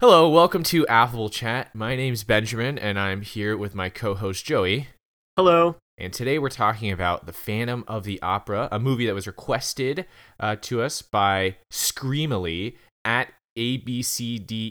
[0.00, 1.74] Hello, welcome to Affable Chat.
[1.74, 4.88] My name's Benjamin, and I'm here with my co host Joey.
[5.36, 5.76] Hello.
[5.98, 10.06] And today we're talking about The Phantom of the Opera, a movie that was requested
[10.38, 13.28] uh, to us by Screamily at
[13.58, 14.66] ABCDEMily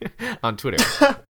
[0.42, 0.84] on Twitter.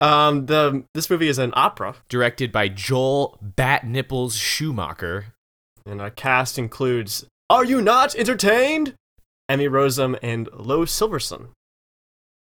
[0.00, 5.26] Um, the this movie is an opera, Directed by Joel Bat Nipples Schumacher.
[5.86, 8.94] and our cast includes Are you not entertained?
[9.52, 11.48] Emmy Rossum and Lo Silverson.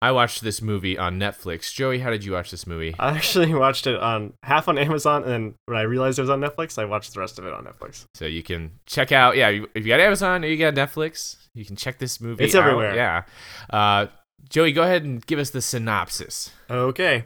[0.01, 1.73] I watched this movie on Netflix.
[1.73, 2.95] Joey, how did you watch this movie?
[2.99, 6.29] I actually watched it on half on Amazon, and then when I realized it was
[6.29, 8.05] on Netflix, I watched the rest of it on Netflix.
[8.13, 11.65] So you can check out, yeah, if you got Amazon or you got Netflix, you
[11.65, 12.63] can check this movie It's out.
[12.63, 12.95] everywhere.
[12.95, 13.23] Yeah.
[13.69, 14.07] Uh,
[14.47, 16.51] Joey, go ahead and give us the synopsis.
[16.69, 17.25] Okay.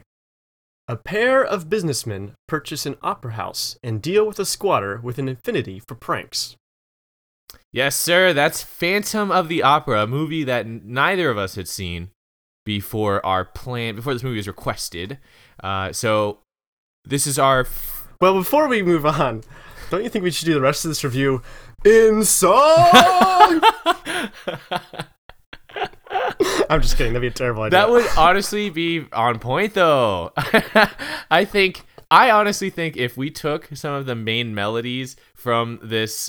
[0.88, 5.28] A pair of businessmen purchase an opera house and deal with a squatter with an
[5.28, 6.56] affinity for pranks.
[7.72, 8.32] Yes, sir.
[8.32, 12.10] That's Phantom of the Opera, a movie that neither of us had seen
[12.64, 15.18] before our plan, before this movie was requested.
[15.62, 16.40] Uh, so
[17.04, 17.60] this is our.
[17.60, 19.42] F- Well, before we move on,
[19.90, 21.42] don't you think we should do the rest of this review
[21.84, 23.60] in song?
[26.68, 27.12] I'm just kidding.
[27.12, 27.78] That'd be a terrible idea.
[27.78, 30.32] that would honestly be on point, though.
[31.30, 31.84] I think.
[32.12, 36.28] I honestly think if we took some of the main melodies from this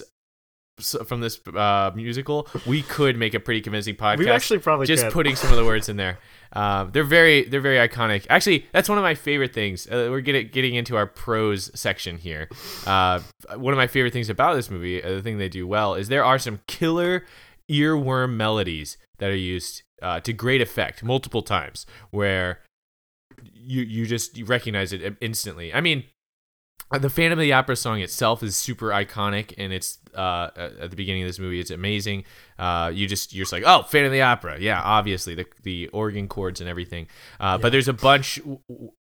[0.81, 4.17] from this uh, musical, we could make a pretty convincing podcast.
[4.19, 5.13] we actually probably just could.
[5.13, 6.19] putting some of the words in there.
[6.53, 8.25] Um, they're very they're very iconic.
[8.29, 9.87] Actually, that's one of my favorite things.
[9.87, 12.49] Uh, we're getting getting into our pros section here.
[12.85, 13.21] Uh,
[13.55, 16.09] one of my favorite things about this movie, uh, the thing they do well, is
[16.09, 17.25] there are some killer
[17.69, 22.59] earworm melodies that are used uh, to great effect multiple times, where
[23.43, 25.73] you you just you recognize it instantly.
[25.73, 26.05] I mean, uh,
[26.99, 30.95] the Phantom of the Opera song itself is super iconic, and it's uh, at the
[30.95, 31.59] beginning of this movie.
[31.59, 32.25] It's amazing.
[32.59, 35.87] Uh, you just you're just like, oh, Phantom of the Opera, yeah, obviously the the
[35.89, 37.07] organ chords and everything.
[37.39, 38.91] Uh, But there's a bunch w- w-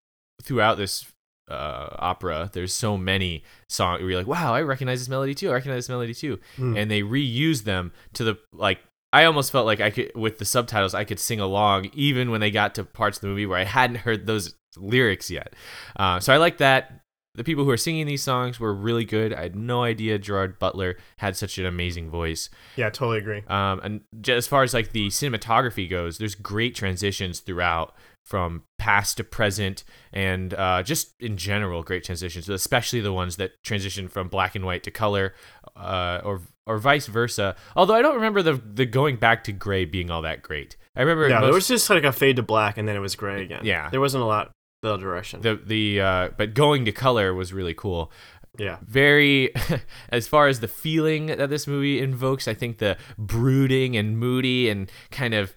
[0.43, 1.05] throughout this
[1.49, 2.49] uh, opera.
[2.53, 5.49] There's so many songs where you're like, wow, I recognize this melody too.
[5.49, 6.77] I recognize this melody too, Hmm.
[6.77, 8.79] and they reuse them to the like.
[9.13, 12.39] I almost felt like I could, with the subtitles, I could sing along even when
[12.39, 15.51] they got to parts of the movie where I hadn't heard those lyrics yet.
[15.97, 17.00] Uh, so I like that.
[17.35, 19.33] The people who are singing these songs were really good.
[19.33, 22.49] I had no idea Gerard Butler had such an amazing voice.
[22.75, 23.43] yeah, totally agree.
[23.47, 28.63] Um, and j- as far as like the cinematography goes, there's great transitions throughout from
[28.77, 29.83] past to present,
[30.13, 32.49] and uh, just in general, great transitions.
[32.49, 35.33] Especially the ones that transition from black and white to color,
[35.75, 37.55] uh, or or vice versa.
[37.77, 40.75] Although I don't remember the the going back to gray being all that great.
[40.95, 42.99] I remember Yeah, most, there was just like a fade to black, and then it
[42.99, 43.61] was gray again.
[43.63, 43.89] Yeah.
[43.89, 45.41] there wasn't a lot the direction.
[45.41, 48.11] the the uh, but going to color was really cool.
[48.57, 49.53] yeah, very
[50.09, 54.69] as far as the feeling that this movie invokes i think the brooding and moody
[54.69, 55.55] and kind of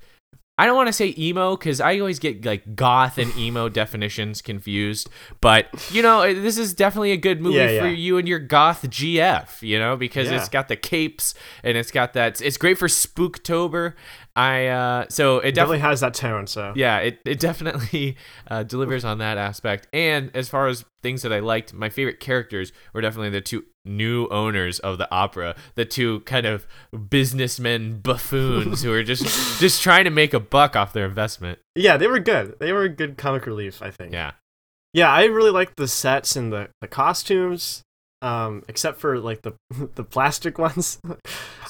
[0.59, 4.41] i don't want to say emo because i always get like goth and emo definitions
[4.41, 5.09] confused
[5.41, 7.93] but you know this is definitely a good movie Yeah, for yeah.
[7.95, 10.37] you and your goth gf you know because Yeah.
[10.37, 13.95] it's got the capes and it's got that it's great for spooktober
[14.37, 16.47] i uh so it it definitely definitely has that tone.
[16.47, 18.17] So yeah, it, it definitely
[18.51, 19.87] uh, delivers on that aspect.
[19.93, 23.65] And as far as things that I liked, my favorite characters were definitely the two
[23.85, 26.67] new owners of the opera, the two kind of
[27.11, 29.25] businessmen buffoons who are just
[29.61, 31.59] just trying to make a buck off their investment.
[31.75, 32.57] yeah, they were good.
[32.59, 34.13] They were a good comic relief, I think.
[34.13, 34.33] Yeah.
[34.93, 37.83] Yeah, I really liked the sets and the, the costumes,
[38.23, 39.53] um, except for like the
[39.95, 40.99] the plastic ones.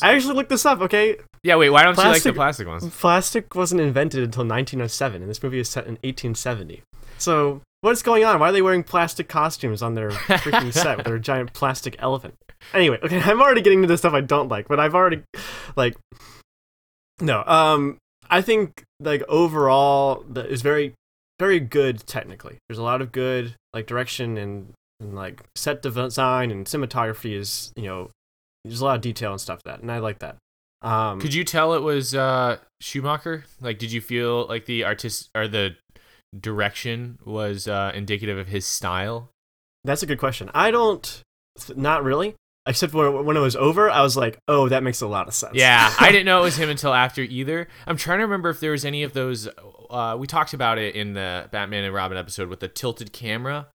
[0.02, 0.81] I actually looked this up.
[0.82, 2.96] Okay, Yeah, wait, why don't you like the Plastic- plastic ones?
[3.00, 6.82] plastic wasn't invented until 1907, and this movie is set in 1870.
[7.19, 8.40] So what's going on?
[8.40, 12.34] Why are they wearing plastic costumes on their freaking set with their giant plastic elephant?
[12.72, 15.22] Anyway, okay, I'm already getting into the stuff I don't like, but I've already
[15.76, 15.96] like
[17.20, 17.44] no.
[17.44, 17.98] Um,
[18.30, 20.94] I think like overall that is very
[21.38, 22.58] very good technically.
[22.68, 27.72] There's a lot of good like direction and and like set design and cinematography is
[27.76, 28.10] you know
[28.64, 30.36] there's a lot of detail and stuff that, and I like that.
[30.80, 33.44] Um, Could you tell it was uh, Schumacher?
[33.60, 35.76] Like, did you feel like the artist or the
[36.40, 39.31] direction was uh, indicative of his style?
[39.84, 40.50] That's a good question.
[40.54, 41.22] I don't,
[41.76, 42.34] not really.
[42.66, 45.34] Except when, when it was over, I was like, oh, that makes a lot of
[45.34, 45.52] sense.
[45.54, 47.69] Yeah, I didn't know it was him until after either.
[47.86, 49.46] I'm trying to remember if there was any of those.
[49.90, 53.66] Uh, we talked about it in the Batman and Robin episode with the tilted camera,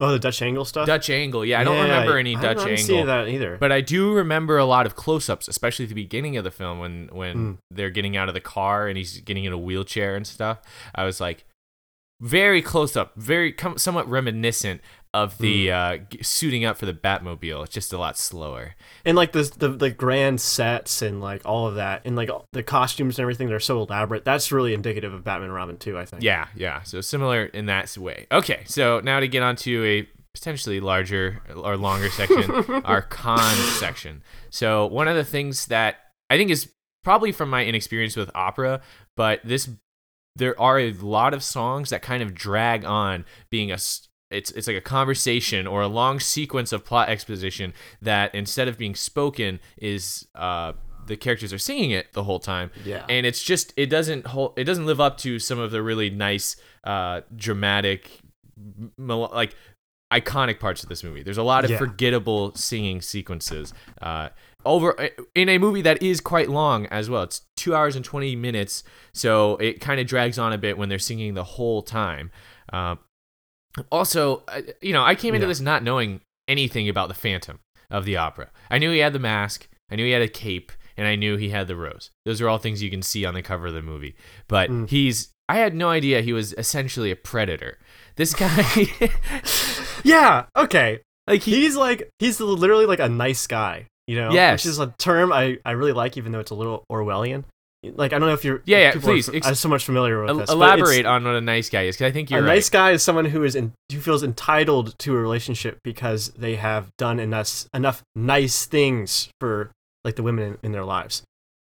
[0.00, 0.86] oh, the Dutch angle stuff.
[0.86, 1.44] Dutch angle.
[1.44, 2.50] Yeah, I don't remember any Dutch angle.
[2.50, 3.58] I Dutch haven't seen angle, that either.
[3.60, 6.78] but I do remember a lot of close-ups, especially at the beginning of the film
[6.78, 7.58] when when Mm.
[7.70, 10.62] they're getting out of the car and he's getting in a wheelchair and stuff.
[10.94, 11.44] I was like,
[12.22, 14.80] very close up, very com- somewhat reminiscent
[15.12, 15.72] of the Hmm.
[15.74, 17.64] uh, g- suiting up for the Batmobile.
[17.64, 18.74] It's just a lot slower.
[19.04, 22.62] and like the, the the grand sets and like all of that and like the
[22.62, 26.04] costumes and everything they're so elaborate that's really indicative of batman and robin too i
[26.06, 26.82] think Yeah, yeah.
[26.84, 28.26] So similar in that way.
[28.32, 32.50] Okay, so now to get onto a potentially larger or longer section,
[32.86, 34.22] our con section.
[34.48, 35.96] So one of the things that
[36.30, 36.70] I think is
[37.04, 38.80] probably from my inexperience with opera,
[39.14, 39.68] but this
[40.36, 44.66] there are a lot of songs that kind of drag on being a it's it's
[44.66, 49.60] like a conversation or a long sequence of plot exposition that instead of being spoken
[49.76, 50.72] is uh
[51.06, 53.04] the characters are singing it the whole time Yeah.
[53.08, 56.08] and it's just it doesn't hold it doesn't live up to some of the really
[56.08, 58.20] nice uh dramatic
[58.96, 59.54] like
[60.12, 61.78] iconic parts of this movie there's a lot of Yeah.
[61.78, 64.28] forgettable singing sequences uh
[64.64, 67.22] over in a movie that is quite long as well.
[67.22, 68.82] It's two hours and 20 minutes
[69.14, 72.30] so it kind of drags on a bit when they're singing the whole time.
[72.72, 72.96] Uh,
[73.90, 74.42] also
[74.82, 75.48] you know i came into Yeah.
[75.48, 77.58] this not knowing anything about the phantom
[77.90, 78.50] of the opera.
[78.70, 81.36] I knew he had the mask i knew he had a cape and i knew
[81.36, 82.10] he had the rose.
[82.26, 84.14] Those are all things you can see on the cover of the movie.
[84.48, 84.88] But Mm.
[84.90, 87.78] he's i had no idea he was essentially a predator.
[88.16, 88.88] This guy
[90.04, 91.00] yeah okay.
[91.26, 94.60] Like he he's like he's literally like a nice guy you know Yes.
[94.64, 97.44] which is a term i i really like even though it's a little orwellian
[97.84, 100.20] like i don't know if you're Yeah, yeah, are please, f- ex- so much familiar
[100.20, 102.46] with el- this elaborate on what a nice guy is because i think you're right
[102.54, 106.54] nice guy is someone who is in, who feels entitled to a relationship because they
[106.56, 109.70] have done enough enough nice things for
[110.04, 111.22] like the women in, in their lives.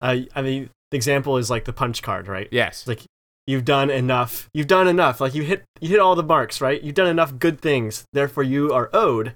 [0.02, 2.48] Uh, I mean, the example is like the punch card, right?
[2.52, 3.02] yes Like
[3.46, 4.50] you've done enough.
[4.54, 5.22] You've done enough.
[5.22, 6.82] Like you hit you hit all the marks, right?
[6.84, 8.04] You've done enough good things.
[8.14, 9.34] Therefore, you are owed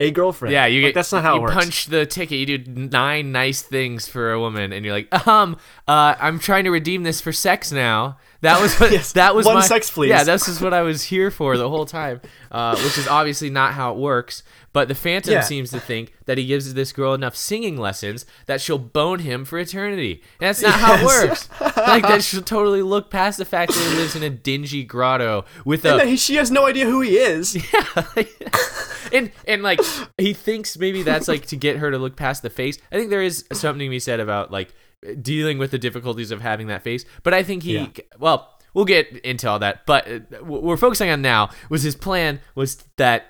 [0.00, 0.52] a girlfriend.
[0.52, 1.54] Yeah, you Like, get that's not how you it works.
[1.54, 2.38] punch the ticket.
[2.48, 5.56] You do nine nice things for a woman, and you're like, um,
[5.88, 8.16] uh, I'm trying to redeem this for sex now.
[8.40, 10.10] That was what Yes, that was one my, sex, please.
[10.10, 12.20] Yeah, this is what I was here for the whole time,
[12.52, 14.42] uh, which is obviously not how it works.
[14.72, 15.40] But the Phantom Yeah.
[15.40, 19.44] seems to think that he gives this girl enough singing lessons that she'll bone him
[19.44, 20.22] for eternity.
[20.40, 21.48] And that's not how it works.
[21.76, 25.44] like that she'll totally look past the fact that he lives in a dingy grotto
[25.64, 27.56] with a And then he, she has no idea who he is.
[27.72, 28.02] Yeah.
[29.12, 29.80] And and like
[30.18, 32.76] he thinks maybe that's like to get her to look past the face.
[32.92, 34.74] I think there is something to be said about like
[35.22, 37.04] dealing with the difficulties of having that face.
[37.22, 37.86] But I think he Yeah.
[38.18, 39.86] well, we'll get into all that.
[39.86, 43.26] But uh, what we're focusing on now was his plan was that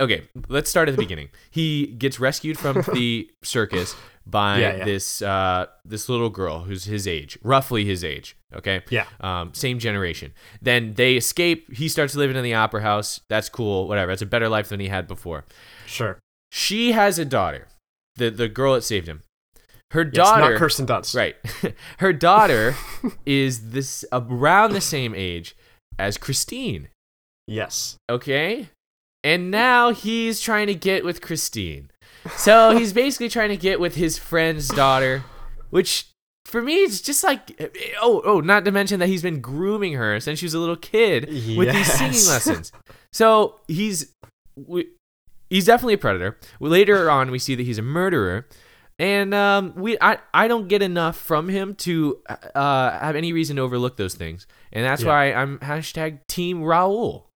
[0.00, 1.28] okay, let's start at the beginning.
[1.50, 3.94] He gets rescued from the circus
[4.26, 4.84] by Yeah, yeah.
[4.84, 8.82] this uh this little girl who's his age, roughly his age, okay?
[8.90, 9.04] Yeah.
[9.20, 10.32] Um same generation.
[10.62, 13.20] Then they escape, he starts living in the opera house.
[13.28, 14.12] That's cool, whatever.
[14.12, 15.44] It's a better life than he had before.
[15.86, 16.18] Sure.
[16.50, 17.68] She has a daughter.
[18.16, 19.22] The the girl that saved him.
[19.94, 21.14] Her Yes, daughter not Kirsten Dunst.
[21.14, 21.36] Right.
[21.98, 22.74] Her daughter
[23.26, 25.56] is this around the same age
[26.00, 26.88] as Christine.
[27.46, 27.96] Yes.
[28.10, 28.70] Okay?
[29.22, 31.92] And now he's trying to get with Christine.
[32.36, 35.22] So he's basically trying to get with his friend's daughter,
[35.70, 36.08] which
[36.44, 37.58] for me it's just like
[38.02, 40.76] oh oh not to mention that he's been grooming her since she was a little
[40.76, 42.72] kid with these singing lessons.
[43.12, 44.12] So he's
[44.56, 44.88] we,
[45.50, 46.36] he's definitely a predator.
[46.58, 48.48] Later on we see that he's a murderer.
[48.98, 52.20] And um, we, I, I don't get enough from him to
[52.54, 55.08] uh, have any reason to overlook those things, and that's Yeah.
[55.08, 57.28] why I'm hashtag Team Raoul.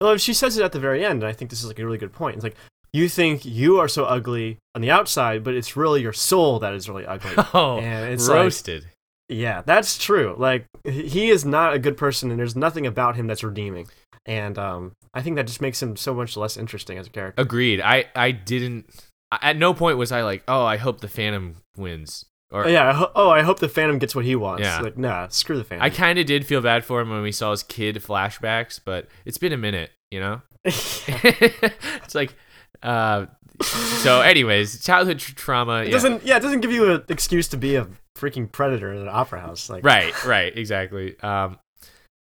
[0.00, 1.78] Well, if she says it at the very end, and I think this is like
[1.78, 2.34] a really good point.
[2.36, 2.56] It's like
[2.92, 6.74] you think you are so ugly on the outside, but it's really your soul that
[6.74, 7.30] is really ugly.
[7.54, 8.86] Oh, And it's like- roasted.
[9.28, 10.34] yeah, that's true.
[10.38, 13.86] Like he he is not a good person, and there's nothing about him that's redeeming.
[14.26, 17.40] And um, I think that just makes him so much less interesting as a character.
[17.40, 17.80] Agreed.
[17.80, 18.86] I, I didn't.
[19.32, 22.24] At no point was I like, oh, I hope the Phantom wins.
[22.52, 22.88] Or yeah.
[22.88, 24.62] I ho- oh, I hope the Phantom gets what he wants.
[24.62, 24.80] Yeah.
[24.80, 25.84] Like, nah, screw the Phantom.
[25.84, 29.06] I kind of did feel bad for him when we saw his kid flashbacks, but
[29.24, 30.42] it's been a minute, you know.
[30.64, 32.34] it's like,
[32.82, 33.26] uh,
[33.62, 35.82] so anyways, childhood tr- trauma.
[35.82, 35.92] it yeah.
[35.92, 36.24] doesn't.
[36.24, 39.40] Yeah, it doesn't give you an excuse to be a freaking predator in an opera
[39.40, 39.70] house.
[39.70, 41.18] Like, Right, right, exactly.
[41.20, 41.58] Um,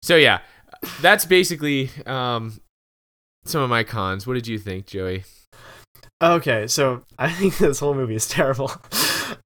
[0.01, 0.39] so yeah,
[1.01, 2.59] that's basically um
[3.43, 4.25] some of my cons.
[4.25, 5.23] What did you think, Joey?
[6.25, 8.71] Okay, so I think this whole movie is terrible.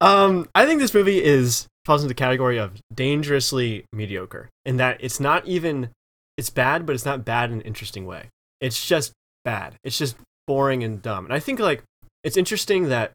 [0.00, 4.98] Um, I think this movie is falls into the category of dangerously mediocre in that
[5.00, 5.90] it's not even
[6.36, 8.28] it's bad, but it's not bad in an interesting way.
[8.60, 9.12] It's just
[9.44, 9.74] bad.
[9.84, 11.24] It's just boring and dumb.
[11.26, 11.82] And I think like
[12.24, 13.12] it's interesting that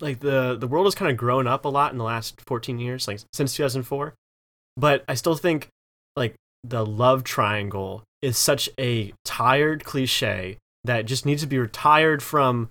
[0.00, 2.78] like the the world has kind of grown up a lot in the last 14
[2.78, 4.14] years, like since 2004.
[4.76, 5.68] But I still think
[6.14, 10.58] like the love triangle is such a tired cliche
[10.88, 12.70] that just needs to be retired from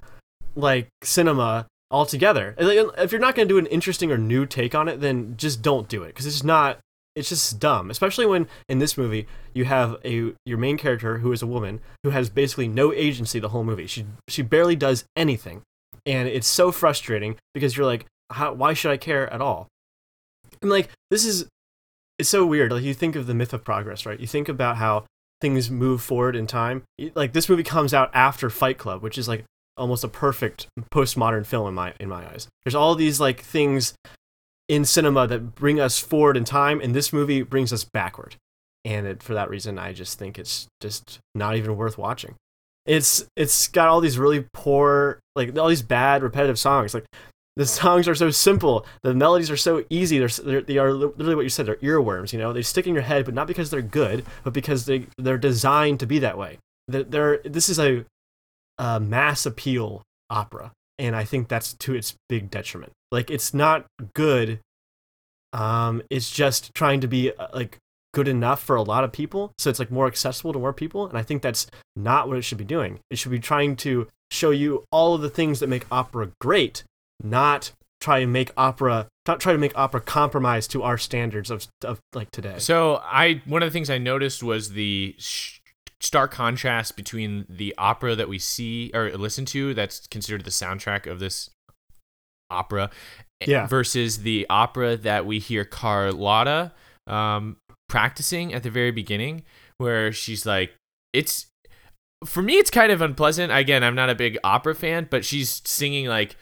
[0.55, 2.55] like cinema altogether.
[2.57, 5.61] If you're not going to do an interesting or new take on it, then just
[5.61, 6.79] don't do it because it's not
[7.15, 11.31] it's just dumb, especially when in this movie you have a your main character who
[11.31, 13.87] is a woman who has basically no agency the whole movie.
[13.87, 15.61] She she barely does anything,
[16.05, 19.67] and it's so frustrating because you're like, how, why should I care at all?
[20.61, 21.47] And like this is
[22.19, 22.71] it's so weird.
[22.71, 24.19] Like you think of the myth of progress, right?
[24.19, 25.05] You think about how
[25.41, 26.83] things move forward in time.
[27.15, 29.45] Like this movie comes out after Fight Club, which is like
[29.77, 32.47] almost a perfect postmodern film in my in my eyes.
[32.63, 33.93] There's all these like things
[34.67, 38.35] in cinema that bring us forward in time, and this movie brings us backward.
[38.83, 42.35] And it, for that reason, I just think it's just not even worth watching.
[42.85, 46.93] It's it's got all these really poor, like all these bad repetitive songs.
[46.93, 47.05] Like
[47.57, 50.19] the songs are so simple, the melodies are so easy.
[50.19, 51.65] They're, they're they are literally what you said.
[51.65, 52.31] They're earworms.
[52.31, 55.07] You know, they stick in your head, but not because they're good, but because they
[55.17, 56.59] they're designed to be that way.
[56.87, 58.05] They're, they're this is a,
[58.77, 62.93] a mass appeal opera, and I think that's to its big detriment.
[63.11, 64.59] Like it's not good.
[65.51, 67.79] Um, it's just trying to be uh, like
[68.13, 71.07] good enough for a lot of people, so it's like more accessible to more people.
[71.07, 72.99] And I think that's not what it should be doing.
[73.09, 76.83] It should be trying to show you all of the things that make opera great,
[77.23, 81.67] not try and make opera not try to make opera compromise to our standards of,
[81.83, 82.55] of like today.
[82.59, 85.59] So I one of the things I noticed was the sh-
[85.99, 91.07] stark contrast between the opera that we see or listen to that's considered the soundtrack
[91.09, 91.49] of this
[92.49, 92.89] opera
[93.45, 93.65] Yeah.
[93.67, 96.71] versus the opera that we hear Carlotta
[97.07, 97.57] um,
[97.89, 99.43] practicing at the very beginning,
[99.79, 100.73] where she's like,
[101.13, 101.47] it's
[102.25, 103.51] for me, it's kind of unpleasant.
[103.51, 106.35] Again, I'm not a big opera fan, but she's singing like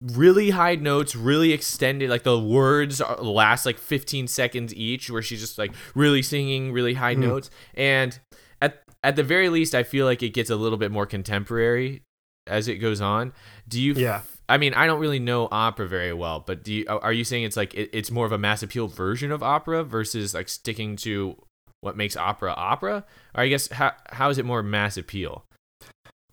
[0.00, 2.08] really high notes, really extended.
[2.10, 6.72] Like the words are, last like 15 seconds each, where she's just like really singing
[6.72, 7.20] really high Mm.
[7.20, 7.50] notes.
[7.74, 8.18] And
[8.60, 12.02] at at the very least, I feel like it gets a little bit more contemporary
[12.46, 13.32] as it goes on.
[13.68, 13.94] Do you?
[13.94, 14.22] Yeah.
[14.48, 16.86] I mean, I don't really know opera very well, but do you?
[16.88, 19.84] Are you saying it's like it, it's more of a mass appeal version of opera
[19.84, 21.36] versus like sticking to
[21.82, 23.04] what makes opera opera?
[23.34, 25.44] Or I guess how how is it more mass appeal?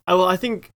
[0.08, 0.70] I, well, I think.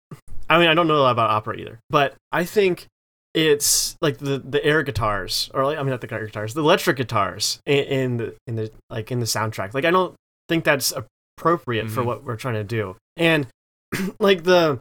[0.50, 2.88] I mean, I don't know a lot about opera either, but I think
[3.36, 6.62] it's like the the air guitars, or like, I mean, not the air guitars, the
[6.62, 9.74] electric guitars in, in the in the like in the soundtrack.
[9.74, 10.15] Like, I don't
[10.48, 10.91] think that's
[11.38, 12.06] appropriate for Mhm.
[12.06, 13.48] what we're trying to do, and
[14.20, 14.79] like the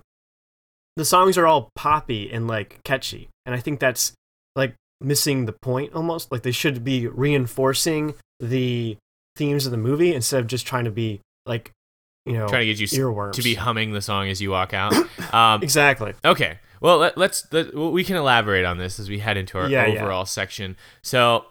[0.97, 4.13] the songs are all poppy and like catchy, and I think that's
[4.57, 6.33] like missing the point almost.
[6.33, 8.97] Like they should be reinforcing the
[9.37, 11.71] themes of the movie instead of just trying to be like
[12.29, 14.75] you know Trying to get you earworms to be humming the song as you walk
[14.75, 14.95] out.
[15.33, 16.15] Um, exactly.
[16.25, 16.59] Okay.
[16.81, 19.69] Well, let, let's let, well, we can elaborate on this as we head into our
[19.69, 20.01] Yeah, yeah.
[20.01, 20.77] overall section.
[21.03, 21.45] So,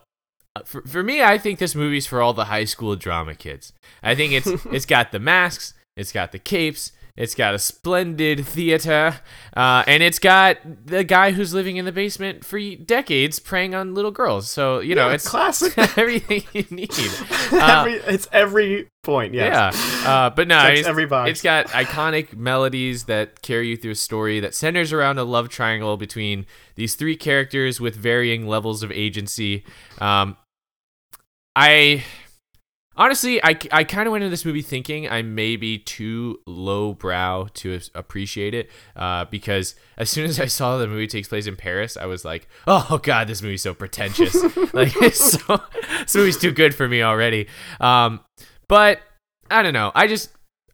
[0.56, 3.74] uh, for, for me, I think this movie's for all the high school drama kids.
[4.02, 8.46] I think it's it's got the masks, it's got the capes, it's got a splendid
[8.46, 9.20] theater,
[9.56, 13.96] uh, and it's got the guy who's living in the basement for decades preying on
[13.96, 14.50] little girls.
[14.50, 15.76] So you know, Yeah, it's classic.
[15.98, 16.92] everything you need.
[17.50, 19.34] Uh, every, it's every point.
[19.34, 19.74] Yes.
[20.04, 21.32] Yeah, uh, but no, it's, every box.
[21.32, 25.48] it's got iconic melodies that carry you through a story that centers around a love
[25.48, 26.46] triangle between
[26.76, 29.64] these three characters with varying levels of agency.
[30.00, 30.36] Um,
[31.56, 32.04] I
[32.98, 37.48] honestly, I, I kind of went into this movie thinking I may be too lowbrow
[37.54, 41.56] to appreciate it uh, because as soon as I saw the movie takes place in
[41.56, 44.36] Paris, I was like, oh god, this movie's so pretentious.
[44.74, 45.62] like, it's so,
[46.00, 47.48] this movie's too good for me already.
[47.80, 48.22] Um,
[48.68, 49.00] but
[49.50, 49.92] I don't know.
[49.96, 50.30] I just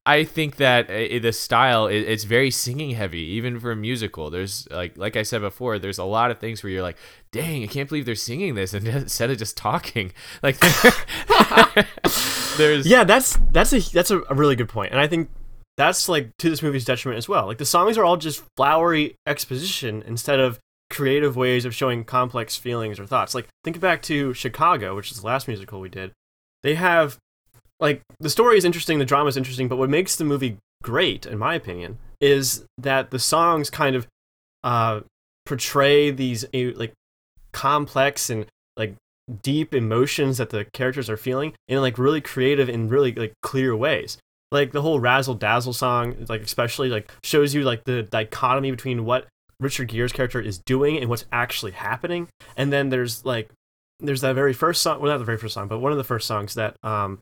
[0.06, 4.30] I think that uh, the style i- it's very singing heavy, even for a musical.
[4.30, 6.98] There's like like I said before, there's a lot of things where you're like,
[7.32, 10.12] dang, I can't believe they're singing this instead of just talking.
[10.44, 10.60] Like
[12.58, 15.30] there's Yeah, that's that's a that's a really good point, and I think
[15.78, 17.48] that's like to this movie's detriment as well.
[17.48, 22.56] Like the songs are all just flowery exposition instead of creative ways of showing complex
[22.56, 23.34] feelings or thoughts.
[23.34, 26.12] Like think back to Chicago, which is the last musical we did.
[26.62, 27.18] They have
[27.80, 31.26] like the story is interesting, the drama is interesting, but what makes the movie great,
[31.26, 34.08] in my opinion, is that the songs kind of
[34.64, 35.02] uh,
[35.46, 36.94] portray these like
[37.52, 38.46] complex and
[38.78, 38.96] like
[39.42, 43.76] deep emotions that the characters are feeling in like really creative and really like clear
[43.76, 44.18] ways.
[44.52, 49.04] Like the whole razzle dazzle song, like especially like shows you like the dichotomy between
[49.04, 49.28] what
[49.60, 52.28] Richard Gere's character is doing and what's actually happening.
[52.56, 53.50] And then there's like
[54.00, 56.04] there's that very first song, well not the very first song, but one of the
[56.04, 57.20] first songs that um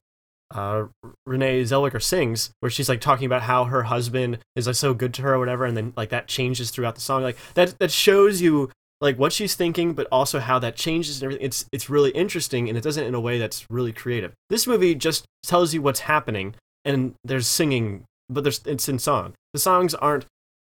[0.53, 0.85] uh
[1.25, 5.13] Renee Zellweger sings where she's like talking about how her husband is like so good
[5.15, 7.91] to her or whatever and then like that changes throughout the song like that that
[7.91, 8.69] shows you
[9.01, 11.45] like what she's thinking, but also how that changes and everything.
[11.45, 14.33] It's it's really interesting, and it does it in a way that's really creative.
[14.49, 16.55] This movie just tells you what's happening,
[16.85, 19.33] and there's singing, but there's it's in song.
[19.53, 20.27] The songs aren't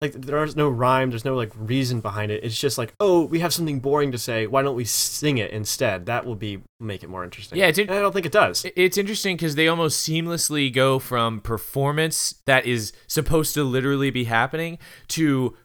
[0.01, 2.43] like there's no rhyme, there's no like reason behind it.
[2.43, 4.47] It's just like, oh, we have something boring to say.
[4.47, 6.07] Why don't we sing it instead?
[6.07, 7.59] That will be make it more interesting.
[7.59, 8.65] Yeah, it's in- I don't think it does.
[8.75, 14.23] It's interesting because they almost seamlessly go from performance that is supposed to literally be
[14.23, 14.79] happening
[15.09, 15.55] to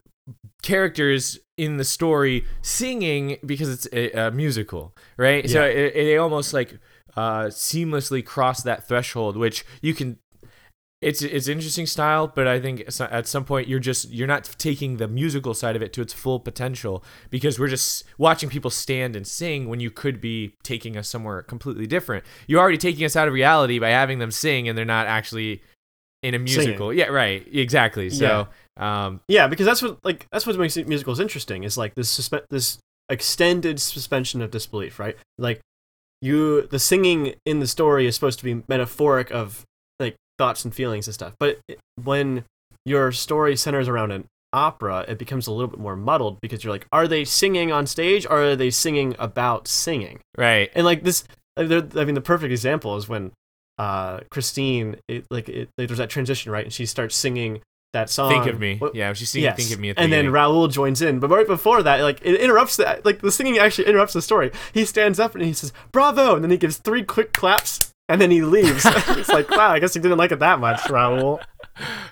[0.63, 5.49] characters in the story singing because it's a, a musical, right?
[5.49, 5.71] So Yeah.
[5.71, 6.79] it, it almost like
[7.17, 10.19] uh, seamlessly cross that threshold, which you can.
[11.03, 14.97] It's it's interesting style, but I think at some point you're just you're not taking
[14.97, 19.15] the musical side of it to its full potential because we're just watching people stand
[19.15, 22.25] and sing when you could be taking us somewhere completely different.
[22.47, 25.63] You're already taking us out of reality by having them sing and they're not actually
[26.23, 26.93] in a musical.
[26.93, 27.47] Yeah, right.
[27.53, 28.09] Exactly.
[28.09, 28.49] So,
[28.79, 32.49] um, Yeah, because that's what like that's what makes musicals interesting is like this suspe-
[32.49, 32.79] this
[33.11, 35.17] extended suspension of disbelief, right?
[35.37, 35.61] Like
[36.23, 39.65] you the singing in the story is supposed to be metaphoric of
[40.39, 41.35] thoughts and feelings and stuff.
[41.39, 42.45] But it, when
[42.85, 46.73] your story centers around an opera, it becomes a little bit more muddled because you're
[46.73, 50.21] like, are they singing on stage or are they singing about singing?
[50.37, 50.71] right.
[50.75, 51.25] And like this,
[51.57, 53.33] I mean, the perfect example is when
[53.79, 56.65] uh Christine, it, like, it, like there's that transition, right?
[56.65, 57.61] And she starts singing
[57.93, 58.31] that song.
[58.31, 58.81] Think of me.
[58.95, 59.57] Yeah, she's singing Yes.
[59.57, 60.33] Think of me at the and then beginning.
[60.33, 63.89] Raoul joins in, but right before that, like it interrupts the like the singing actually
[63.89, 64.53] interrupts the story.
[64.73, 68.21] He stands up and he says "Bravo!" and then he gives three quick claps and
[68.21, 68.85] then he leaves.
[68.87, 71.41] it's like wow, I guess he didn't like it that much, Raoul.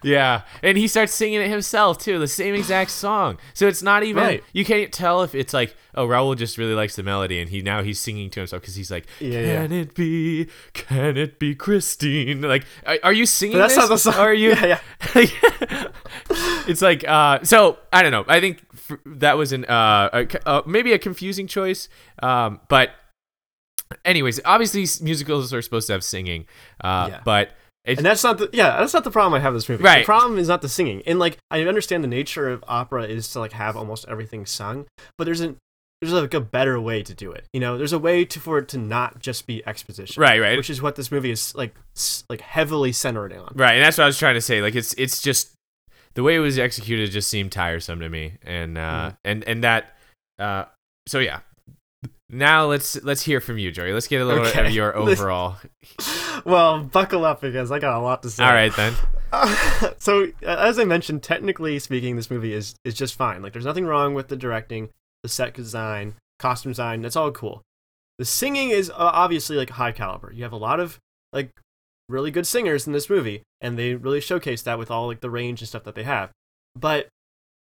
[0.02, 3.38] Yeah, and he starts singing it himself too, the same exact song.
[3.54, 4.44] So it's not even Right.
[4.52, 7.62] you can't tell if it's like oh Raoul just really likes the melody and he
[7.62, 9.62] now he's singing to himself because he's like Yeah, yeah.
[9.62, 13.82] can it be can it be Christine like are, are you singing But that's this
[13.82, 14.14] not the song.
[14.14, 14.78] are you Yeah,
[15.14, 15.86] yeah.
[16.66, 18.64] it's like uh so I don't know I think
[19.06, 21.88] that was an uh, a, uh maybe a confusing choice
[22.22, 22.90] um but
[24.04, 26.46] anyways obviously musicals are supposed to have singing
[26.82, 27.20] uh Yeah.
[27.24, 27.50] but
[27.84, 29.84] it's, And that's not the yeah, that's not the problem I have with this movie.
[29.84, 29.98] Right.
[30.00, 31.02] The problem is not the singing.
[31.06, 34.86] And like I understand the nature of opera is to like have almost everything sung,
[35.18, 35.58] but there's an
[36.00, 37.46] there's like a better way to do it.
[37.52, 40.18] You know, there's a way to for it to not just be exposition.
[40.20, 41.74] right right Which is what this movie is like
[42.30, 43.52] like heavily centered on.
[43.54, 44.62] Right, and that's what I was trying to say.
[44.62, 45.52] Like it's it's just
[46.14, 49.16] the way it was executed just seemed tiresome to me, and uh, Mhm.
[49.26, 49.94] and and that.
[50.38, 50.64] Uh,
[51.06, 51.40] so yeah,
[52.30, 53.92] now let's let's hear from you, Joey.
[53.92, 55.56] Let's get a little bit of your overall.
[56.44, 58.44] Well, buckle up because I got a lot to say.
[58.44, 58.94] All right then.
[59.98, 63.42] so uh, as I mentioned, technically speaking, this movie is is just fine.
[63.42, 64.90] Like there's nothing wrong with the directing,
[65.22, 67.02] the set design, costume design.
[67.02, 67.62] That's all cool.
[68.18, 70.32] The singing is uh, obviously like high caliber.
[70.32, 70.98] You have a lot of
[71.32, 71.50] like
[72.08, 75.30] really good singers in this movie, and they really showcase that with all like the
[75.30, 76.30] range and stuff that they have.
[76.74, 77.08] But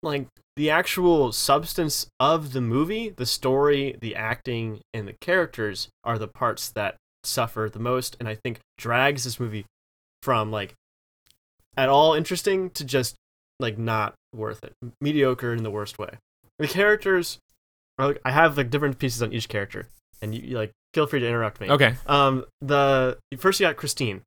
[0.04, 6.18] like the actual substance of the movie, the story, the acting, and the characters are
[6.18, 9.66] the parts that suffer the most, and I think drags this movie
[10.24, 10.74] from like
[11.78, 13.16] at all interesting to just
[13.60, 16.18] like not worth it, mediocre in the worst way.
[16.60, 17.40] The characters,
[17.98, 19.88] are, like, I have like different pieces on each character,
[20.22, 21.70] and you, you like feel free to interrupt me.
[21.70, 21.96] Okay.
[22.08, 24.22] Um, the first you got Christine.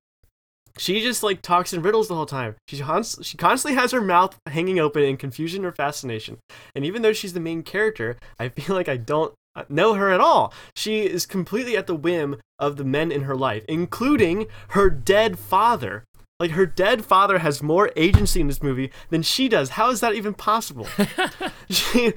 [0.78, 2.56] She just like talks in riddles the whole time.
[2.68, 6.38] She she constantly has her mouth hanging open in confusion or fascination.
[6.74, 10.10] And even though she's the main character, I feel like I don't uh, know her
[10.10, 10.52] at all.
[10.74, 15.38] She is completely at the whim of the men in her life, including her dead
[15.38, 16.04] father.
[16.40, 19.70] Like her dead father has more agency in this movie than she does.
[19.70, 20.88] How is that even possible?
[21.70, 22.12] she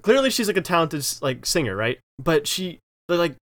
[0.00, 1.98] clearly she's like a talented like singer, right?
[2.18, 2.78] But she
[3.08, 3.36] like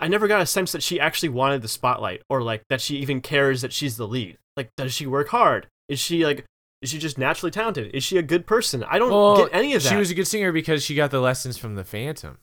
[0.00, 2.96] I never got a sense that she actually wanted the spotlight or like that she
[2.96, 4.36] even cares that she's the lead.
[4.56, 5.66] Like does she work hard?
[5.88, 6.44] Is she like
[6.82, 7.94] is she just naturally talented?
[7.94, 8.84] Is she a good person?
[8.84, 9.88] I don't Well, get any of that.
[9.88, 12.38] she was a good singer because she got the lessons from the Phantom.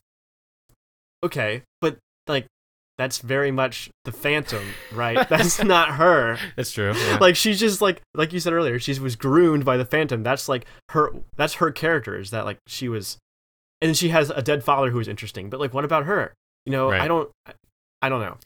[1.24, 2.46] okay, but like
[2.96, 4.62] that's very much the phantom,
[4.92, 5.28] right?
[5.28, 6.38] that's not her.
[6.56, 6.92] That's true.
[6.94, 7.18] yeah.
[7.20, 10.48] like she's just like like you said earlier she was groomed by the phantom that's
[10.48, 13.18] like her that's her character is that like she was
[13.80, 16.32] and she has a dead father who is interesting but like what about her
[16.66, 17.30] you know i don't
[18.02, 18.36] i don't know.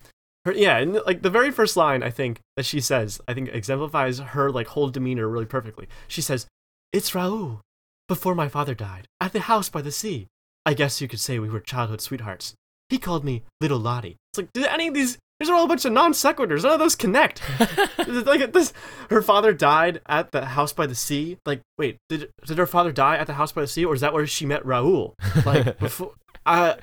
[0.44, 3.50] Her yeah and like the very first line i think that she says i think
[3.52, 5.88] exemplifies her like whole demeanor really perfectly.
[6.06, 6.46] She says
[6.92, 7.60] it's raoul.
[8.08, 10.28] Before my father died at the house by the sea.
[10.64, 12.54] I guess you could say we were childhood sweethearts.
[12.88, 14.16] He called me little lottie.
[14.32, 16.72] It's like did any of these these are all a bunch of non sequiturs none
[16.72, 17.42] of those connect.
[18.08, 18.72] Like this
[19.10, 21.36] her father died at the house by the sea.
[21.44, 24.00] Like wait did did her father die at the house by the sea or is
[24.00, 25.14] that where she met raoul?
[25.44, 26.12] Like before
[26.46, 26.76] i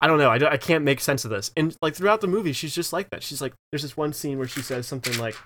[0.00, 2.26] i don't know I, don't- I can't make sense of this and like throughout the
[2.26, 5.16] movie she's just like that she's like there's this one scene where she says something
[5.18, 5.36] like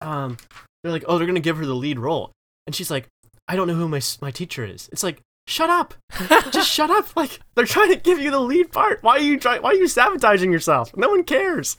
[0.00, 0.36] um
[0.82, 2.32] they're like oh they're gonna give her the lead role
[2.66, 3.06] and she's like
[3.48, 5.94] i don't know who my my teacher is it's like shut up
[6.50, 9.38] just shut up like they're trying to give you the lead part why are you
[9.38, 11.76] trying why are you sabotaging yourself no one cares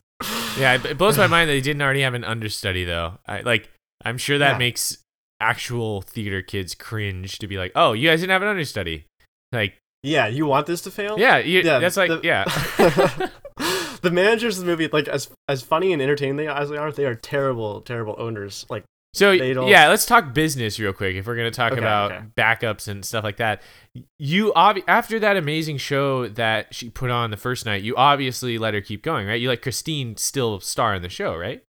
[0.58, 3.18] yeah, it, blows my mind that they didn't already have an understudy though.
[3.28, 3.68] I like.
[4.06, 4.58] I'm sure that Yeah.
[4.58, 5.00] makes
[5.42, 9.06] actual theater kids cringe to be like, "Oh, you guys didn't have an understudy."
[9.52, 11.18] Like, Yeah, you want this to fail?
[11.18, 12.44] yeah, you, Yeah, that's like, the- yeah.
[14.02, 16.92] the managers of the movie, like as as funny and entertaining they as they are,
[16.92, 18.66] they are terrible, terrible owners.
[18.70, 21.16] Like So They don't- yeah, let's talk business real quick.
[21.16, 22.26] If we're gonna talk Okay, about okay.
[22.36, 23.62] backups and stuff like that,
[24.20, 28.58] you obvi- after that amazing show that she put on the first night, you obviously
[28.58, 29.40] let her keep going, right?
[29.40, 31.64] You let Christine still star in the show, right?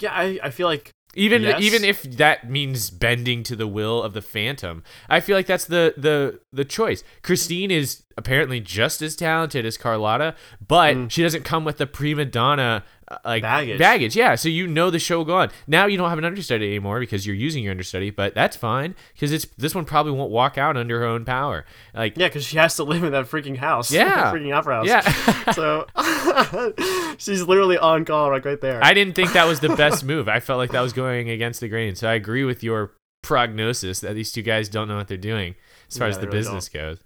[0.00, 1.60] yeah, I, I feel like Even Yes.
[1.60, 5.64] even if that means bending to the will of the Phantom, I feel like that's
[5.64, 7.02] the the the choice.
[7.22, 10.34] Christine is apparently just as talented as Carlotta,
[10.66, 11.10] but Mm.
[11.10, 12.84] she doesn't come with the prima donna
[13.24, 13.78] like Baggage.
[13.78, 14.34] Baggage, yeah.
[14.36, 15.48] So you know the show will go.
[15.66, 18.94] Now you don't have an understudy anymore because you're using your understudy, but that's fine
[19.14, 21.64] because it's this one probably won't walk out under her own power.
[21.94, 23.90] Like yeah, because she has to live in that freaking house.
[24.00, 24.32] Yeah.
[24.32, 24.86] freaking opera house.
[24.86, 25.52] yeah.
[25.52, 25.86] so
[27.18, 28.82] she's literally on call like right there.
[28.82, 30.28] I didn't think that was the best move.
[30.28, 31.94] I felt like that was going against the grain.
[31.96, 32.92] So I agree with your
[33.22, 35.54] prognosis that these two guys don't know what they're doing
[35.90, 36.98] as far Yeah, as the really business goes.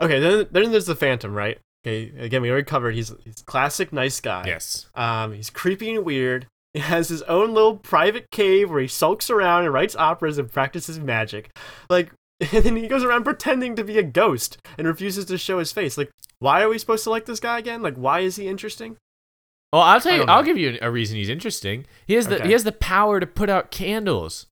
[0.00, 1.58] okay, then then there's the Phantom, right?
[1.84, 2.94] Okay, again we already covered.
[2.94, 4.44] He's he's classic nice guy.
[4.46, 4.86] Yes.
[4.94, 6.46] Um, he's creepy and weird.
[6.74, 10.50] He has his own little private cave where he sulks around and writes operas and
[10.50, 11.50] practices magic.
[11.90, 15.58] Like, and then he goes around pretending to be a ghost and refuses to show
[15.58, 15.98] his face.
[15.98, 17.82] Like, why are we supposed to like this guy again?
[17.82, 18.96] Like, why is he interesting?
[19.72, 20.22] Well, I'll tell you.
[20.24, 21.86] I'll give you a reason he's interesting.
[22.06, 22.46] He has the Okay.
[22.46, 24.46] he has the power to put out candles.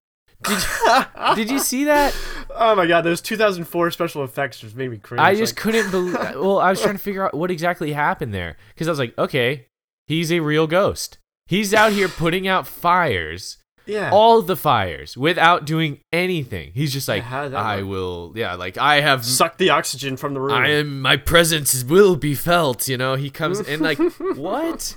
[0.45, 2.15] Did you, did you see that?
[2.53, 5.21] Oh my god, those 2004 special effects just made me cringe.
[5.21, 6.15] I just Like, couldn't believe.
[6.35, 9.17] Well, I was trying to figure out what exactly happened there because I was like,
[9.17, 9.67] okay,
[10.09, 11.19] he's a real ghost.
[11.47, 14.11] He's out here putting out fires, yeah.
[14.13, 16.73] all the fires, without doing anything.
[16.75, 17.87] He's just like, that I work?
[17.89, 20.53] will, yeah, like I have sucked the oxygen from the room.
[20.53, 22.89] I am my presence will be felt.
[22.89, 23.99] You know, he comes in like
[24.37, 24.97] what?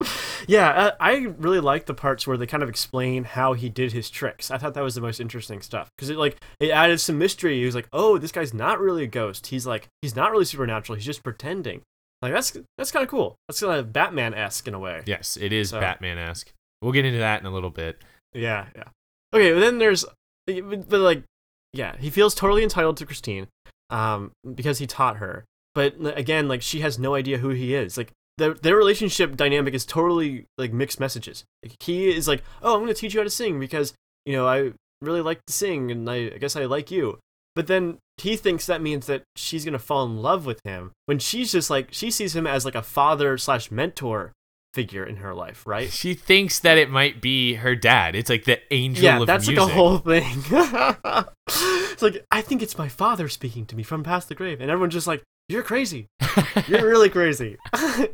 [0.48, 3.90] Yeah, uh, I really like the parts where they kind of explain how he did
[3.92, 4.48] his tricks.
[4.48, 7.58] I thought that was the most interesting stuff because it like it added some mystery.
[7.58, 9.48] He was like, "Oh, this guy's not really a ghost.
[9.48, 10.94] He's like he's not really supernatural.
[10.94, 11.80] He's just pretending."
[12.22, 13.34] Like that's that's kind of cool.
[13.48, 15.02] That's kind of Batman esque in a way.
[15.06, 16.52] Yes, it is So- Batman esque.
[16.80, 17.98] We'll get into that in a little bit.
[18.32, 18.84] Yeah, yeah.
[19.34, 20.04] Okay, but then there's,
[20.46, 21.22] but, but, like,
[21.72, 23.48] yeah, he feels totally entitled to Christine,
[23.90, 25.44] um, because he taught her.
[25.74, 27.96] But again, like, she has no idea who he is.
[27.96, 31.44] Like, their their relationship dynamic is totally like mixed messages.
[31.62, 33.94] Like, he is like, oh, I'm gonna teach you how to sing because
[34.24, 34.72] you know I
[35.02, 37.18] really like to sing and I, I guess I like you.
[37.54, 41.18] But then he thinks that means that she's gonna fall in love with him when
[41.18, 44.32] she's just like she sees him as like a father slash mentor
[44.76, 45.90] figure in her life, right?
[45.90, 48.14] She thinks that it might be her dad.
[48.14, 49.62] It's like the angel yeah, of that's music.
[49.62, 50.42] like a whole thing.
[51.48, 54.70] it's like I think it's my father speaking to me from past the grave, and
[54.70, 56.06] everyone's just like, "You're crazy.
[56.68, 57.56] You're really crazy."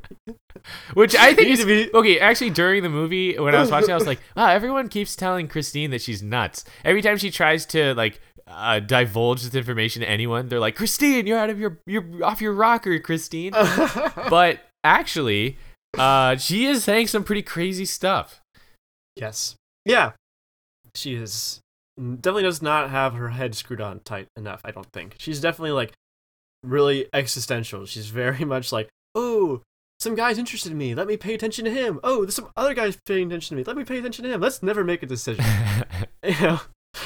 [0.94, 2.20] Which I think is be- okay.
[2.20, 5.48] Actually, during the movie, when I was watching, I was like, "Wow, everyone keeps telling
[5.48, 10.08] Christine that she's nuts." Every time she tries to like uh, divulge this information to
[10.08, 15.58] anyone, they're like, "Christine, you're out of your you're off your rocker, Christine." but actually,
[15.98, 18.40] uh, she is saying some pretty crazy stuff.
[19.16, 20.12] yes, yeah,
[20.94, 21.60] she is
[21.98, 24.60] definitely does not have her head screwed on tight enough.
[24.64, 25.92] I don't think she's definitely like
[26.62, 27.86] really existential.
[27.86, 29.62] She's very much like, "Oh."
[30.00, 30.96] Some guy's interested in me.
[30.96, 32.00] Let me pay attention to him.
[32.02, 33.64] Oh, there's some other guys paying attention to me.
[33.64, 34.40] Let me pay attention to him.
[34.40, 35.44] Let's never make a decision.
[36.24, 36.60] you know,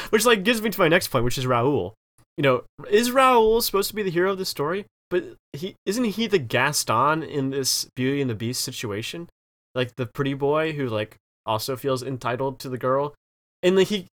[0.09, 1.93] which like gives me to my next point, which is Raoul.
[2.39, 4.87] You know, is Raoul supposed to be the hero of the story?
[5.09, 9.29] But he isn't he the Gaston in this Beauty and the Beast situation?
[9.75, 13.15] Like the pretty boy who like also feels entitled to the girl,
[13.63, 14.09] and like he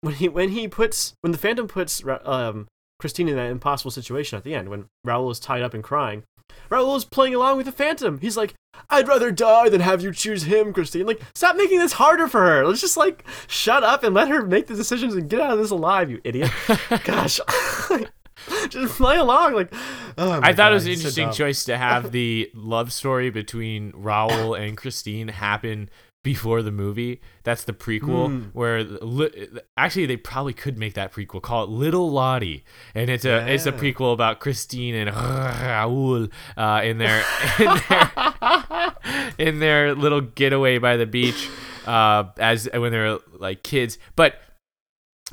[0.00, 2.66] when he when he puts when the Phantom puts um
[2.98, 6.24] Christine in that impossible situation at the end when Raoul is tied up and crying.
[6.70, 8.18] Raoul is playing along with the Phantom.
[8.18, 8.54] He's like,
[8.90, 11.06] I'd rather die than have you choose him, Christine.
[11.06, 12.66] Like, stop making this harder for her.
[12.66, 15.58] Let's just like shut up and let her make the decisions and get out of
[15.58, 16.50] this alive, you idiot.
[17.04, 17.40] Gosh.
[18.68, 19.54] just play along.
[19.54, 19.72] Like,
[20.16, 22.92] oh I thought God, it was an he's so interesting choice to have the love
[22.92, 25.90] story between Raoul and Christine happen
[26.24, 27.20] before the movie.
[27.44, 28.42] That's the prequel Hmm.
[28.52, 31.40] where li- actually they probably could make that prequel.
[31.40, 36.80] Call it Little Lottie, and it's a it's a prequel about Christine and Raoul uh,
[36.84, 37.24] in their
[37.58, 38.94] in their
[39.38, 41.48] in their little getaway by the beach
[41.86, 44.34] uh, as when they're like kids, but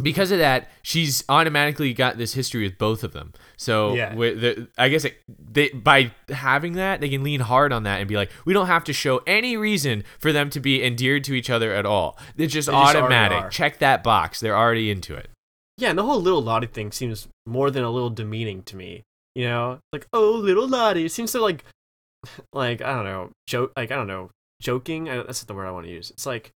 [0.01, 3.33] because of that, she's automatically got this history with both of them.
[3.57, 4.13] So Yeah.
[4.13, 7.99] with the, I guess it, they by having that, they can lean hard on that
[7.99, 11.23] and be like, we don't have to show any reason for them to be endeared
[11.25, 12.17] to each other at all.
[12.37, 13.51] It's just automatic.
[13.51, 14.39] Check that box.
[14.39, 15.29] They're already into it.
[15.77, 19.03] Yeah, and the whole little Lottie thing seems more than a little demeaning to me.
[19.33, 21.05] You know, like oh, little Lottie.
[21.05, 21.65] It seems so like,
[22.53, 23.73] like I don't know, joke.
[23.75, 24.29] Like I don't know,
[24.61, 25.09] joking.
[25.09, 26.11] I, that's not the word I want to use.
[26.11, 26.51] It's like,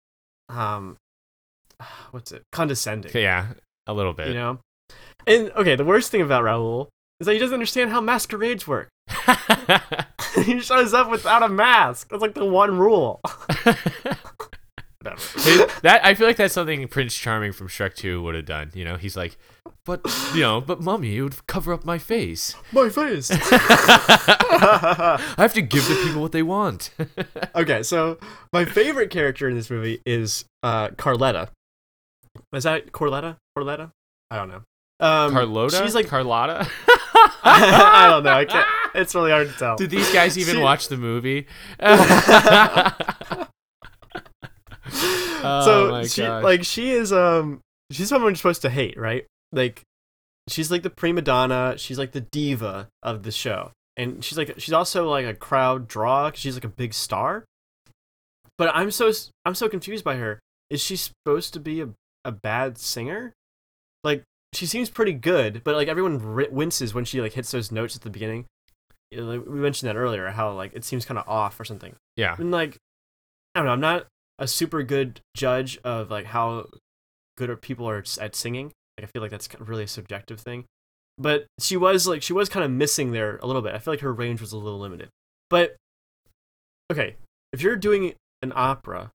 [0.49, 0.97] um,
[2.11, 3.13] what's it condescending.
[3.15, 3.49] Yeah,
[3.87, 4.29] a little bit.
[4.29, 4.61] You know,
[5.27, 6.89] and okay, the worst thing about Raoul
[7.21, 8.89] is that he doesn't understand how masquerades work.
[10.45, 12.09] he shows up without a mask.
[12.11, 13.21] That's like the one rule.
[15.03, 18.71] that I feel like that's something Prince Charming from Shrek 2 would have done.
[18.75, 19.39] You know, he's like,
[19.85, 20.01] but
[20.35, 22.55] you know, but mummy, it would cover up my face.
[22.73, 23.31] My face.
[23.31, 26.91] I have to give the people what they want.
[27.55, 28.19] okay, so
[28.53, 31.49] my favorite character in this movie is uh, Carletta.
[32.53, 33.37] Is that Corletta?
[33.57, 33.91] Corletta?
[34.31, 34.63] I don't know.
[35.01, 35.77] Um, Carlota?
[35.77, 36.69] She's like Carlotta.
[37.45, 38.33] I don't know.
[38.33, 38.67] I can't.
[38.95, 39.77] It's really hard to tell.
[39.77, 40.61] Did these guys even she...
[40.61, 41.47] watch the movie?
[41.81, 43.47] oh
[45.65, 46.43] so she gosh.
[46.43, 49.27] like she is um she's someone you're supposed to hate, right?
[49.53, 49.83] Like
[50.49, 53.73] she's like the prima donna, she's like the diva of the show.
[53.97, 57.45] And she's like she's also like a crowd draw she's like a big star.
[58.57, 59.13] But I'm so
[59.45, 60.41] I'm so confused by her.
[60.71, 61.89] Is she supposed to be a
[62.29, 63.33] a bad singer?
[64.05, 66.21] Like she seems pretty good, but like everyone
[66.53, 68.45] winces when she like hits those notes at the beginning.
[69.11, 71.65] You know, like, we mentioned that earlier, how like it seems kind of off or
[71.65, 71.95] something.
[72.17, 72.37] Yeah.
[72.39, 72.77] And like,
[73.55, 73.73] I don't know.
[73.73, 74.07] I'm not
[74.39, 76.67] a super good judge of like how
[77.37, 78.73] good people are at singing.
[78.99, 80.67] Like, I feel like that's really a subjective thing.
[81.17, 83.75] But she was like she was kind of missing there a little bit.
[83.75, 85.09] I feel like her range was a little limited.
[85.51, 85.77] But
[86.93, 87.17] okay,
[87.53, 89.11] if you're doing an opera,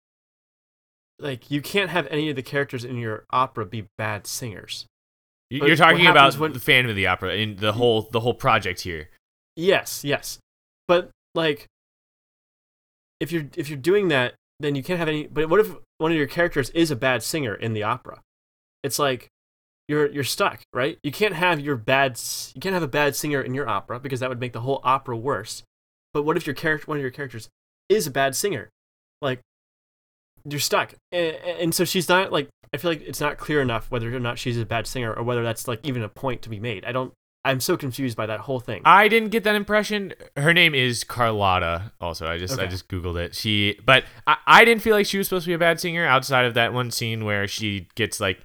[1.20, 4.86] like you can't have any of the characters in your opera be bad singers.
[5.50, 8.80] You're talking about when, the Phantom of the Opera and the whole the whole project
[8.82, 9.08] here.
[9.56, 10.38] Yes, yes.
[10.86, 11.66] But like
[13.18, 15.26] if you're if you're doing that then you can't have any.
[15.26, 18.20] But what if one of your characters is a bad singer in the opera?
[18.84, 19.28] It's like
[19.88, 20.98] you're you're stuck, right?
[21.02, 22.20] You can't have your bad
[22.54, 24.80] you can't have a bad singer in your opera because that would make the whole
[24.84, 25.62] opera worse.
[26.12, 27.48] But what if your character one of your characters
[27.88, 28.68] is a bad singer?
[29.20, 29.40] Like
[30.44, 30.94] you're stuck.
[31.12, 34.20] And, and so she's not like I feel like it's not clear enough whether or
[34.20, 36.84] not she's a bad singer or whether that's like even a point to be made.
[36.84, 37.12] I don't
[37.44, 38.82] I'm so confused by that whole thing.
[38.84, 40.12] I didn't get that impression.
[40.36, 41.92] Her name is Carlotta.
[42.00, 42.64] Also, I just okay.
[42.64, 43.34] I just googled it.
[43.34, 46.04] She, but I, I didn't feel like she was supposed to be a bad singer
[46.04, 48.40] outside of that one scene where she gets like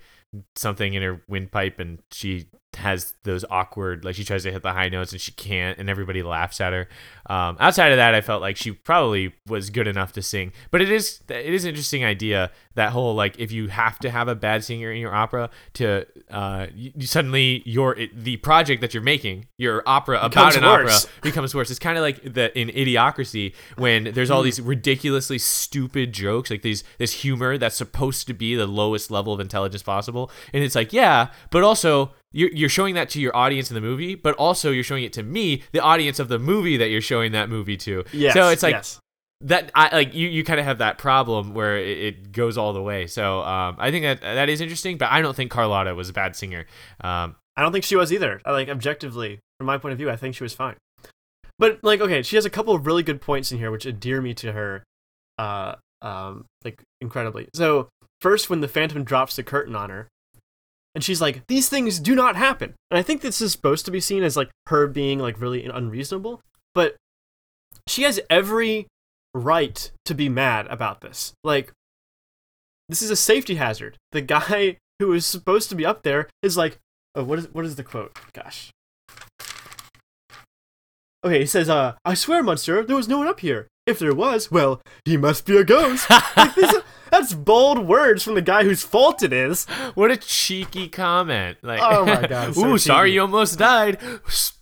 [0.56, 4.72] something in her windpipe and she has those awkward like she tries to hit the
[4.74, 6.88] high notes and she can't and everybody laughs at her
[7.28, 10.82] um, outside of that i felt like she probably was good enough to sing but
[10.82, 14.28] it is it is an interesting idea that whole like if you have to have
[14.28, 19.04] a bad singer in your opera to uh, you, suddenly your the project that you're
[19.04, 21.06] making your opera about an worse.
[21.06, 24.46] opera becomes worse it's kind of like the in idiocracy when there's all hmm.
[24.46, 29.34] these ridiculously stupid jokes like these this humor that's supposed to be the lowest level
[29.34, 33.36] of intelligence possible and it's like yeah but also you're, you're showing that to your
[33.36, 36.38] audience in the movie, but also you're showing it to me, the audience of the
[36.38, 38.04] movie that you're showing that movie to.
[38.12, 39.00] Yes, so it's like yes.
[39.42, 39.72] that.
[39.74, 40.28] I like you.
[40.28, 43.08] You kind of have that problem where it, it goes all the way.
[43.08, 46.14] So um, I think that that is interesting, but I don't think Carlotta was a
[46.14, 46.66] bad singer.
[47.00, 48.42] Um, I don't think she was either.
[48.46, 50.76] I, like objectively, from my point of view, I think she was fine.
[51.58, 54.22] But like, okay, she has a couple of really good points in here which endear
[54.22, 54.84] me to her,
[55.38, 57.48] uh, um, like incredibly.
[57.56, 57.88] So
[58.20, 60.10] first, when the Phantom drops the curtain on her,
[60.96, 62.74] and she's like these things do not happen.
[62.90, 65.66] And i think this is supposed to be seen as like her being like really
[65.66, 66.42] unreasonable
[66.74, 66.98] but
[67.88, 68.88] she has every
[69.34, 71.34] right to be mad about this.
[71.44, 71.72] Like
[72.90, 73.98] this is a safety hazard.
[74.12, 76.80] The guy who is supposed to be up there is like
[77.16, 78.18] oh, what is what is the quote?
[78.34, 78.72] Gosh.
[81.24, 84.16] Okay he says uh i swear monsieur there was no one up here if there
[84.16, 86.56] was well he must be a ghost like,
[87.12, 89.66] that's bold words from the guy whose fault it is.
[89.94, 91.58] What a cheeky comment!
[91.62, 92.56] Like, oh my god!
[92.56, 92.78] So Ooh, cheeky.
[92.80, 94.00] sorry you almost died.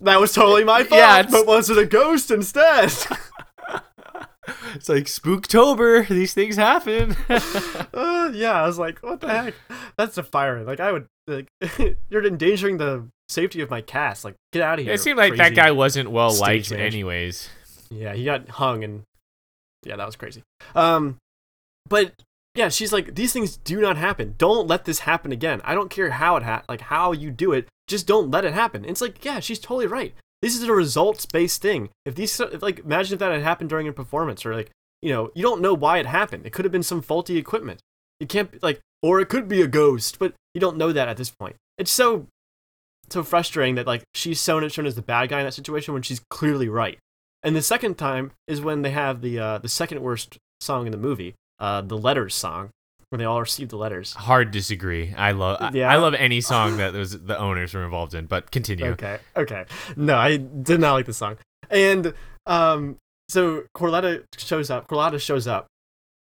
[0.01, 0.99] That was totally my fault.
[0.99, 2.86] Yeah, but was it a ghost instead?
[4.75, 6.07] it's like Spooktober.
[6.07, 7.15] These things happen.
[7.29, 9.53] uh, yeah, I was like, what the heck?
[9.97, 10.63] That's a fire.
[10.63, 11.47] Like, I would like,
[12.09, 14.25] you're endangering the safety of my cast.
[14.25, 14.93] Like, get out of here.
[14.93, 17.49] It seemed like that guy wasn't well liked, anyways.
[17.89, 19.03] Yeah, he got hung, and
[19.86, 20.43] yeah, that was crazy.
[20.76, 21.17] Um,
[21.88, 22.13] but
[22.56, 24.36] yeah, she's like, these things do not happen.
[24.38, 25.62] Don't let this happen again.
[25.63, 27.67] I don't care how it ha- like how you do it.
[27.88, 28.84] Just don't let it happen.
[28.84, 30.13] And it's like, yeah, she's totally right.
[30.41, 31.89] This is a results based thing.
[32.06, 34.69] If these, if, like, imagine if that had happened during a performance, or like,
[35.02, 36.46] you know, you don't know why it happened.
[36.46, 37.80] It could have been some faulty equipment.
[38.19, 41.17] You can't like, or it could be a ghost, but you don't know that at
[41.17, 41.56] this point.
[41.78, 42.28] It's so,
[43.10, 46.04] so frustrating that like she's shown shown as the bad guy in that situation when
[46.04, 47.00] she's clearly right.
[47.43, 50.91] And the second time is when they have the uh, the second worst song in
[50.91, 52.69] the movie, uh, the letters song
[53.10, 54.13] where they all receive the letters.
[54.13, 55.13] Hard disagree.
[55.15, 55.89] I love yeah.
[55.89, 58.88] I, I love any song that was the owners were involved in, but continue.
[58.88, 59.19] Okay.
[59.36, 59.65] Okay.
[59.95, 61.38] No, I did not like the song.
[61.69, 62.13] And
[62.47, 62.97] um
[63.29, 64.88] so Corletta shows up.
[64.88, 65.67] Corletta shows up.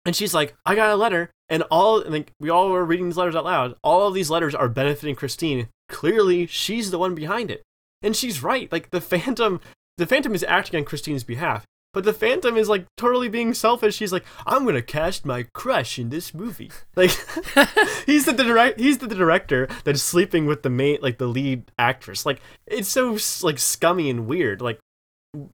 [0.05, 3.07] And she's like, "I got a letter And all and like we all were reading
[3.07, 3.75] these letters out loud.
[3.83, 5.69] All of these letters are benefiting Christine.
[5.88, 7.62] Clearly, she's the one behind it,
[8.03, 8.71] and she's right.
[8.71, 9.61] Like the Phantom,
[9.99, 13.99] the Phantom is acting on Christine's behalf, but the Phantom is like totally being selfish.
[13.99, 16.71] He's like, I'm gonna cast my crush in this movie.
[16.97, 17.11] Like
[18.07, 22.25] he's the direct, he's the director that's sleeping with the main, like the lead actress.
[22.27, 24.61] Like it's so like scummy and weird.
[24.63, 24.79] Like,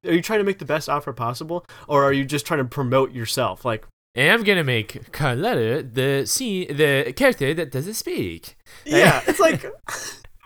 [0.04, 2.64] are you trying to make the best offer possible, or are you just trying to
[2.64, 3.64] promote yourself?
[3.64, 8.56] Like, And I'm gonna make Carlotta the scene, the character that doesn't speak.
[8.84, 9.64] yeah, it's like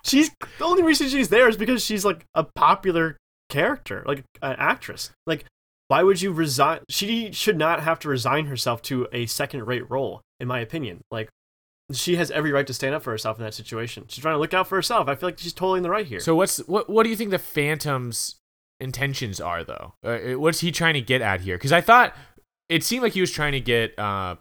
[0.04, 3.16] she's the only reason she's there is because she's like a popular
[3.48, 5.10] character, like an actress.
[5.26, 5.44] Like,
[5.88, 6.80] why would you resign?
[6.88, 11.00] She should not have to resign herself to a second-rate role, in my opinion.
[11.10, 11.28] Like,
[11.92, 14.04] she has every right to stand up for herself in that situation.
[14.08, 15.06] She's trying to look out for herself.
[15.08, 16.18] I feel like she's totally in the right here.
[16.18, 16.90] So what's what?
[16.90, 18.34] What do you think the Phantom's
[18.80, 19.94] intentions are, though?
[20.02, 21.56] Uh, what's he trying to get at here?
[21.56, 22.16] Because I thought
[22.68, 24.34] it seemed like he was trying to get uh,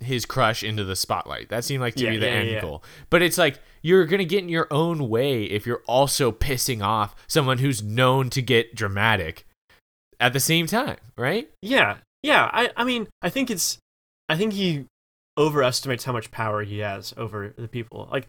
[0.00, 1.48] his crush into the spotlight.
[1.48, 2.60] That seemed like to Yeah, be the yeah, end yeah.
[2.60, 2.84] goal.
[3.10, 7.14] But it's like you're gonna get in your own way if you're also pissing off
[7.26, 9.46] someone who's known to get dramatic
[10.20, 11.50] at the same time, right?
[11.60, 12.48] Yeah, yeah.
[12.52, 13.78] I, I mean, I think it's,
[14.28, 14.86] I think he
[15.36, 18.08] overestimates how much power he has over the people.
[18.10, 18.26] Like,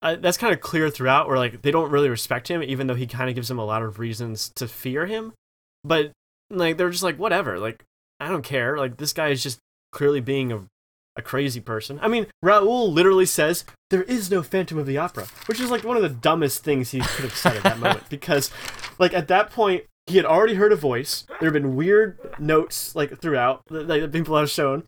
[0.00, 1.28] uh, that's kind of clear throughout.
[1.28, 3.64] Where like they don't really respect him, even though he kind of gives them a
[3.64, 5.32] lot of reasons to fear him.
[5.84, 6.12] But
[6.50, 7.58] like they're just like whatever.
[7.58, 7.84] Like
[8.20, 8.78] I don't care.
[8.78, 9.58] Like this guy is just
[9.92, 10.64] clearly being a,
[11.18, 11.98] a crazy person.
[12.00, 15.84] I mean, Raoul literally says there is no Phantom of the Opera, which is like
[15.84, 18.50] one of the dumbest things he could have said at that moment because,
[18.98, 21.26] like at that point, he had already heard a voice.
[21.40, 24.84] There have been weird notes like throughout that that people have shown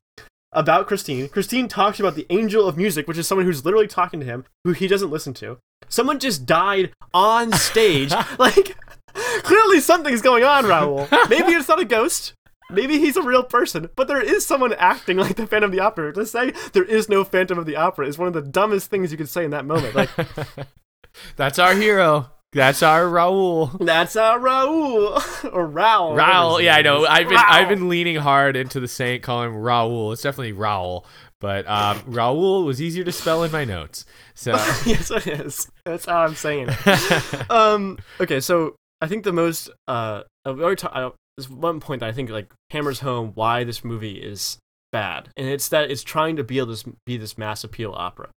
[0.52, 1.28] about Christine.
[1.28, 4.44] Christine talks about the angel of music, which is someone who's literally talking to him,
[4.64, 5.58] who he doesn't listen to.
[5.88, 8.12] Someone just died on stage.
[8.38, 8.76] like,
[9.14, 11.08] clearly something's going on, Raoul.
[11.28, 12.34] Maybe it's not a ghost.
[12.72, 15.80] Maybe he's a real person, but there is someone acting like the Phantom of the
[15.80, 16.12] Opera.
[16.14, 19.10] To say there is no Phantom of the Opera is one of the dumbest things
[19.12, 19.94] you could say in that moment.
[19.94, 20.10] Like,
[21.36, 22.30] That's our hero.
[22.52, 23.66] That's our Raoul.
[23.78, 25.20] that's our Raoul
[25.52, 26.14] or Raoul.
[26.14, 27.06] whatever Raoul, yeah, I know.
[27.06, 27.38] I've been.
[27.38, 30.10] I've been leaning hard into the saying, call him Raoul.
[30.10, 31.06] It's definitely Raoul,
[31.40, 34.04] but um, Raoul was easier to spell in my notes.
[34.34, 34.50] So
[34.84, 35.70] yes, it is.
[35.84, 36.70] That's how I'm saying.
[36.70, 37.50] it.
[37.52, 37.98] um.
[38.20, 42.12] Okay, so I think the most uh, already ta- uh, there's one point that I
[42.12, 44.58] think like hammers home why this movie is
[44.92, 48.28] bad, and it's that it's trying to be able to be this mass appeal opera.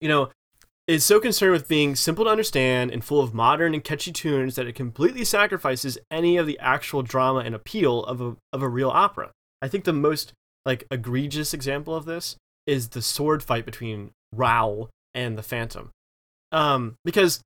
[0.00, 0.30] You know,
[0.86, 4.54] it's so concerned with being simple to understand and full of modern and catchy tunes
[4.54, 8.68] that it completely sacrifices any of the actual drama and appeal of a of a
[8.68, 9.32] real opera.
[9.60, 10.32] I think the most
[10.64, 15.90] like egregious example of this is the sword fight between Raoul and the Phantom.
[16.52, 17.40] Um, because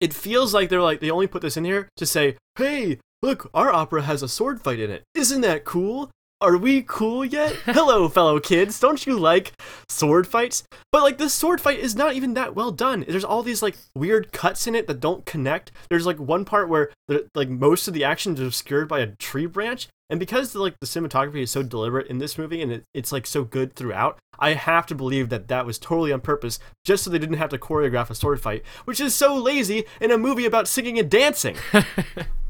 [0.00, 3.48] it feels like they're like they only put this in here to say, "Hey, look,
[3.54, 5.04] our opera has a sword fight in it.
[5.14, 6.10] Isn't that cool?
[6.40, 7.52] Are we cool yet?
[7.64, 8.80] Hello, fellow kids.
[8.80, 9.52] Don't you like
[9.88, 10.64] sword fights?
[10.90, 13.04] But like this sword fight is not even that well done.
[13.06, 15.70] There's all these like weird cuts in it that don't connect.
[15.88, 19.06] There's like one part where the, like most of the action is obscured by a
[19.06, 22.72] tree branch, and because the, like the cinematography is so deliberate in this movie and
[22.72, 26.22] it, it's like so good throughout, I have to believe that that was totally on
[26.22, 29.84] purpose, just so they didn't have to choreograph a sword fight, which is so lazy
[30.00, 31.56] in a movie about singing and dancing.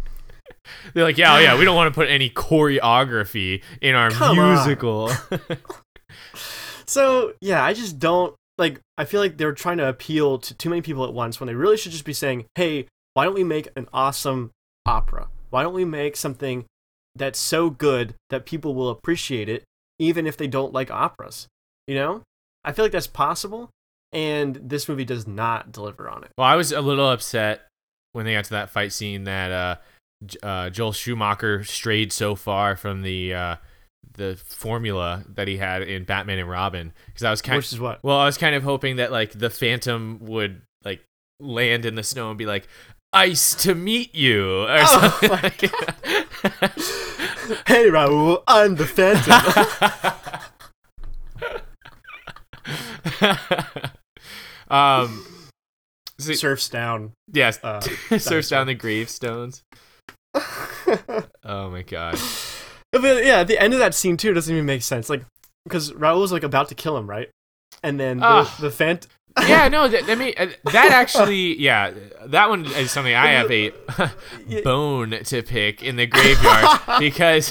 [0.94, 4.36] they're like, yeah, oh, yeah, we don't want to put any choreography in our Come
[4.36, 5.10] musical.
[6.92, 8.78] So yeah, I just don't like.
[8.98, 11.54] I feel like they're trying to appeal to too many people at once when they
[11.54, 14.50] really should just be saying, "Hey, why don't we make an awesome
[14.84, 15.28] opera?
[15.48, 16.66] Why don't we make something
[17.14, 19.64] that's so good that people will appreciate it,
[19.98, 21.48] even if they don't like operas?"
[21.86, 22.22] You know,
[22.62, 23.70] I feel like that's possible,
[24.12, 26.30] and this movie does not deliver on it.
[26.36, 27.62] well, I was a little upset
[28.12, 29.76] when they got to that fight scene that uh,
[30.42, 33.56] uh, Joel Schumacher strayed so far from the uh,
[34.14, 37.80] the formula that he had in Batman and Robin because I was kind Which is
[37.80, 38.02] what?
[38.02, 41.04] Well, I was kind of hoping that like the Phantom would like
[41.40, 42.68] land in the snow and be like,
[43.12, 45.70] "Ice to meet you," or Oh something.
[47.66, 49.32] Hey, Raoul, I'm the Phantom.
[54.70, 55.26] um,
[56.18, 57.12] so, Surfs down.
[57.32, 57.80] yes, Uh,
[58.18, 59.62] surfs down the gravestones.
[61.44, 62.18] Oh my god.
[62.92, 65.08] But yeah, at the end of that scene too doesn't even make sense.
[65.10, 65.24] Like,
[65.64, 67.30] because Raoul's like about to kill him, right?
[67.82, 68.56] And then the, Ah.
[68.60, 69.06] the Phant.
[69.48, 71.90] Yeah, no, that, I mean uh, that actually, yeah,
[72.26, 73.72] that one is something I have a
[74.62, 77.48] bone to pick in the graveyard because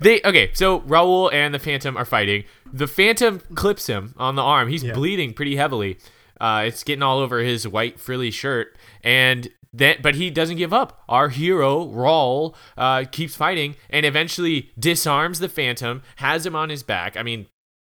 [0.00, 0.50] they okay.
[0.54, 2.42] So Raoul and the Phantom are fighting.
[2.72, 4.68] The Phantom clips him on the arm.
[4.68, 4.92] He's Yeah.
[4.94, 5.98] bleeding pretty heavily.
[6.40, 10.72] Uh, it's getting all over his white frilly shirt, and then but he doesn't give
[10.72, 11.02] up.
[11.08, 16.82] Our hero Raoul uh, keeps fighting and eventually disarms the Phantom, has him on his
[16.82, 17.16] back.
[17.16, 17.46] I mean,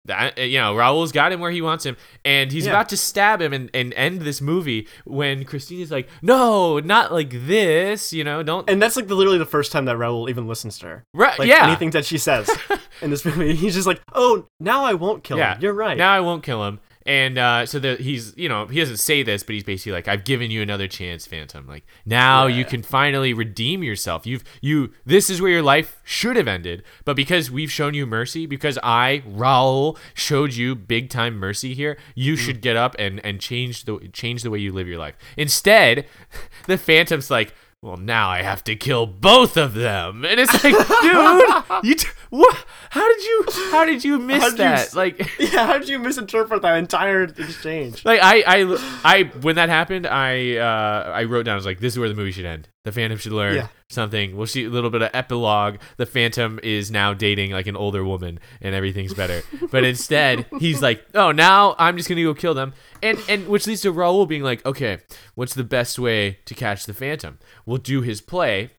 [0.04, 2.72] that you know Raoul's got him where he wants him, and he's Yeah.
[2.72, 7.30] about to stab him and, and end this movie when Christina's like, "No, not like
[7.46, 8.68] this," you know, don't.
[8.68, 11.04] And that's like the, literally the first time that Raoul even listens to her.
[11.14, 12.50] right, Like yeah, anything that she says
[13.00, 15.96] in this movie, he's just like, "Oh, now I won't kill yeah, him." You're right.
[15.96, 16.80] Now I won't kill him.
[17.04, 20.06] And uh, so that he's, you know, he doesn't say this, but he's basically like,
[20.06, 21.66] "I've given you another chance, Phantom.
[21.66, 24.26] Like now you can finally redeem yourself.
[24.26, 28.06] You've, you, this is where your life should have ended, but because we've shown you
[28.06, 33.24] mercy, because I, Raoul, showed you big time mercy here, you should get up and
[33.24, 35.16] and change the change the way you live your life.
[35.36, 36.06] Instead,
[36.66, 40.72] the Phantom's like." Well, now I have to kill both of them, and it's like,
[40.72, 42.64] dude, you, t- what?
[42.90, 44.78] How did you, how did you miss did that?
[44.78, 48.04] s- like, yeah, how did you misinterpret that entire exchange?
[48.04, 51.54] like I, I, I, when that happened, I, uh, I wrote down.
[51.54, 52.68] I was like, "This is where the movie should end.
[52.84, 53.66] The fandom should learn Yeah.
[53.92, 54.36] Something.
[54.36, 55.76] We'll see a little bit of epilogue.
[55.98, 59.42] The Phantom is now dating like an older woman, and everything's better.
[59.70, 62.72] but instead, he's like, "Oh, now I'm just gonna go kill them,"
[63.02, 64.98] and and which leads to Raoul being like, "Okay,
[65.34, 67.38] what's the best way to catch the Phantom?
[67.66, 68.70] We'll do his play,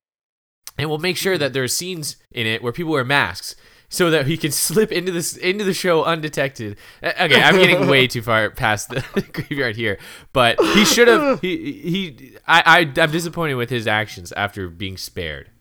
[0.79, 3.55] and we'll make sure that there are scenes in it where people wear masks."
[3.93, 6.77] So that he can slip into this into the show undetected.
[7.03, 9.99] Okay, I'm getting way too far past the graveyard here,
[10.33, 11.39] but he should have.
[11.41, 12.37] He he.
[12.47, 15.51] I, I I'm disappointed with his actions after being spared.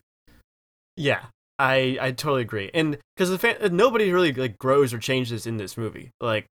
[0.97, 1.27] Yeah,
[1.59, 2.71] I I totally agree.
[2.73, 6.09] And because the fan, nobody really like grows or changes in this movie.
[6.19, 6.47] Like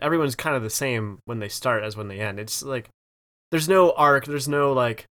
[0.00, 2.40] everyone's kind of the same when they start as when they end.
[2.40, 2.88] It's like
[3.50, 4.24] there's no arc.
[4.24, 5.04] There's no like.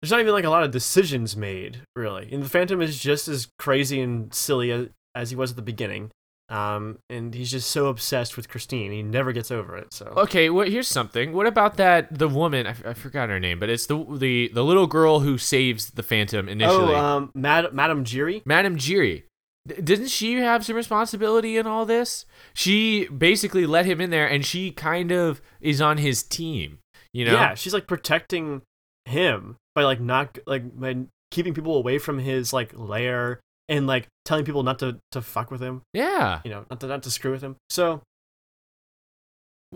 [0.00, 2.32] There's not even like a lot of decisions made really.
[2.32, 6.10] And the Phantom is just as crazy and silly as, he was at the beginning.
[6.48, 8.92] Um, and he's just so obsessed with Christine.
[8.92, 9.94] He never gets over it.
[9.94, 11.32] So Okay, well here's something.
[11.32, 12.66] What about that the woman?
[12.66, 15.90] I, f- I forgot her name, but it's the the the little girl who saves
[15.92, 16.94] the Phantom initially.
[16.94, 18.42] oh, um, Mad- Madame Giry.
[18.44, 19.22] Madame Giry.
[19.66, 22.26] D- Didn't she have some responsibility in all this?
[22.52, 26.80] She basically let him in there, and she kind of is on his team.
[27.14, 27.32] You know?
[27.34, 28.60] Yeah, she's like protecting
[29.06, 30.96] him by like not like by
[31.30, 35.50] keeping people away from his like lair and like telling people not to to fuck
[35.50, 35.82] with him.
[35.92, 36.40] Yeah.
[36.44, 37.56] You know, not to not to screw with him.
[37.70, 38.02] So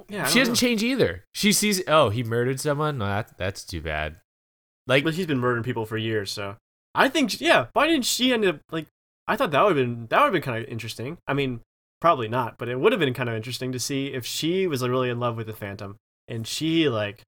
[0.09, 0.57] yeah, she doesn't know.
[0.57, 1.24] change either.
[1.34, 2.99] She sees, oh, he murdered someone.
[2.99, 4.16] No, that that's too bad.
[4.87, 6.30] Like, But he's been murdering people for years.
[6.30, 6.57] So
[6.95, 7.66] I think yeah.
[7.72, 8.87] Why didn't she end up like?
[9.26, 11.18] I thought that would have been that would have been kind of interesting.
[11.26, 11.61] I mean,
[12.01, 14.87] probably not, but it would have been kind of interesting to see if she was
[14.87, 15.97] really in love with the Phantom
[16.28, 17.22] and she like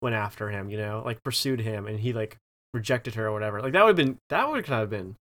[0.00, 0.70] went after him.
[0.70, 2.36] You know, like pursued him and he like
[2.74, 3.60] rejected her or whatever.
[3.60, 5.16] Like that would have been that would have kind of been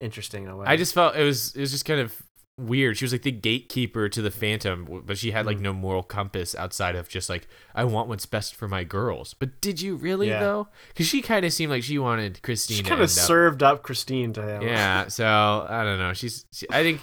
[0.00, 0.66] interesting in a way.
[0.66, 2.22] I just felt it was it was just kind of
[2.58, 2.96] weird.
[2.98, 5.62] She was like the gatekeeper to the Phantom, but she had like Mhm.
[5.62, 9.34] no moral compass outside of just like I want what's best for my girls.
[9.34, 10.40] But did you really Yeah.
[10.40, 10.68] though?
[10.88, 12.76] Because she kind of seemed like she wanted Christine.
[12.78, 14.62] she kind of end up- served up Christine to him.
[14.62, 16.12] Yeah, so I don't know.
[16.12, 17.00] She's she, I think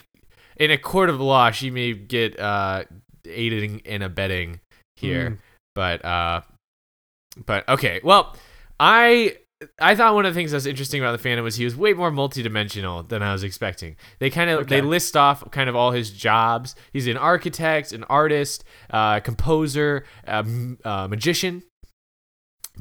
[0.57, 2.83] in a court of law she may get uh
[3.25, 4.59] aiding and abetting
[4.95, 5.31] here.
[5.31, 5.37] Mm.
[5.75, 6.41] But uh
[7.45, 7.99] but okay.
[8.03, 8.35] Well,
[8.79, 9.37] I
[9.79, 11.75] I thought one of the things that was interesting about the Phantom was he was
[11.75, 13.95] way more multidimensional than I was expecting.
[14.19, 16.75] They kind of they list off kind of all his jobs.
[16.93, 20.45] He's an architect, an artist, uh, composer, a
[20.83, 21.63] uh, magician,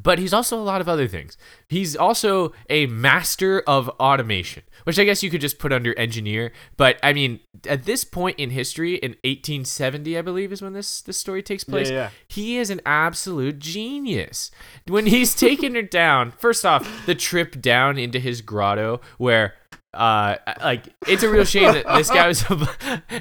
[0.03, 1.37] but he's also a lot of other things.
[1.69, 6.53] He's also a master of automation, which I guess you could just put under engineer.
[6.77, 11.01] But I mean, at this point in history, in 1870, I believe is when this
[11.03, 11.91] this story takes Yeah, place.
[11.91, 12.11] yeah.
[12.29, 14.51] He is an absolute genius.
[14.87, 19.55] When he's taking her down, first off, the trip down into his grotto where
[19.95, 22.45] uh like it's a real shame that this guy was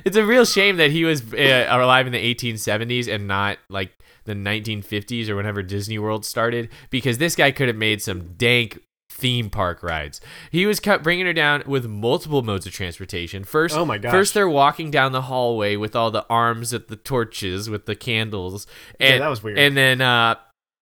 [0.03, 3.91] it's a real shame that he was uh, alive in the 1870s and not like
[4.25, 8.79] the 1950s or whenever Disney World started because this guy could have made some dank
[9.09, 10.19] theme park rides.
[10.51, 13.43] He was cut bringing her down with multiple modes of transportation.
[13.43, 14.11] First, Oh my gosh.
[14.11, 17.95] First, they're walking down the hallway with all the arms at the torches with the
[17.95, 18.67] candles.
[18.99, 19.57] And, Yeah, that was weird.
[19.57, 20.35] And then, uh,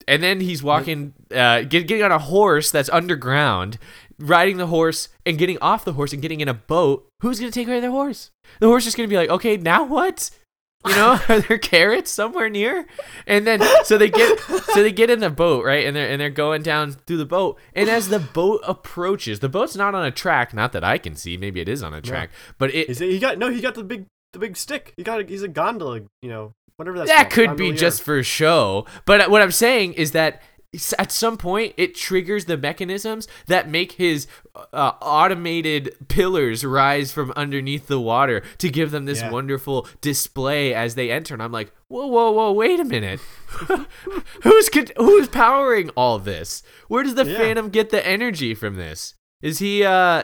[0.08, 3.78] and then he's walking, uh, get, getting on a horse that's underground,
[4.20, 7.08] riding the horse and getting off the horse and getting in a boat.
[7.22, 8.32] Who's gonna take care of the horse?
[8.60, 10.30] The horse is gonna be like, okay, now what?
[10.86, 12.86] You know, are there carrots somewhere near?
[13.26, 15.86] And then so they get so they get in the boat, right?
[15.86, 17.60] And they're and they're going down through the boat.
[17.74, 21.16] And as the boat approaches, the boat's not on a track, not that I can
[21.16, 21.38] see.
[21.38, 23.10] Maybe it is on a track, but it Is it?
[23.10, 23.50] He got no.
[23.50, 24.94] He got the big the big stick.
[24.98, 25.22] He got.
[25.22, 26.02] A, he's a gondola.
[26.22, 27.10] You know, whatever that's.
[27.10, 27.78] that called, could be gondolier.
[27.78, 28.86] just for show.
[29.06, 30.42] But what I'm saying is that
[30.98, 37.32] at some point it triggers the mechanisms that make his uh, automated pillars rise from
[37.36, 39.32] underneath the water to give them this Yeah.
[39.32, 41.34] wonderful display as they enter.
[41.36, 43.20] And I'm like, whoa, whoa, whoa, wait a minute.
[44.44, 46.64] who's who's powering all this?
[46.88, 47.38] Where does the Yeah.
[47.38, 49.16] Phantom get the energy from this?
[49.42, 50.24] Is he uh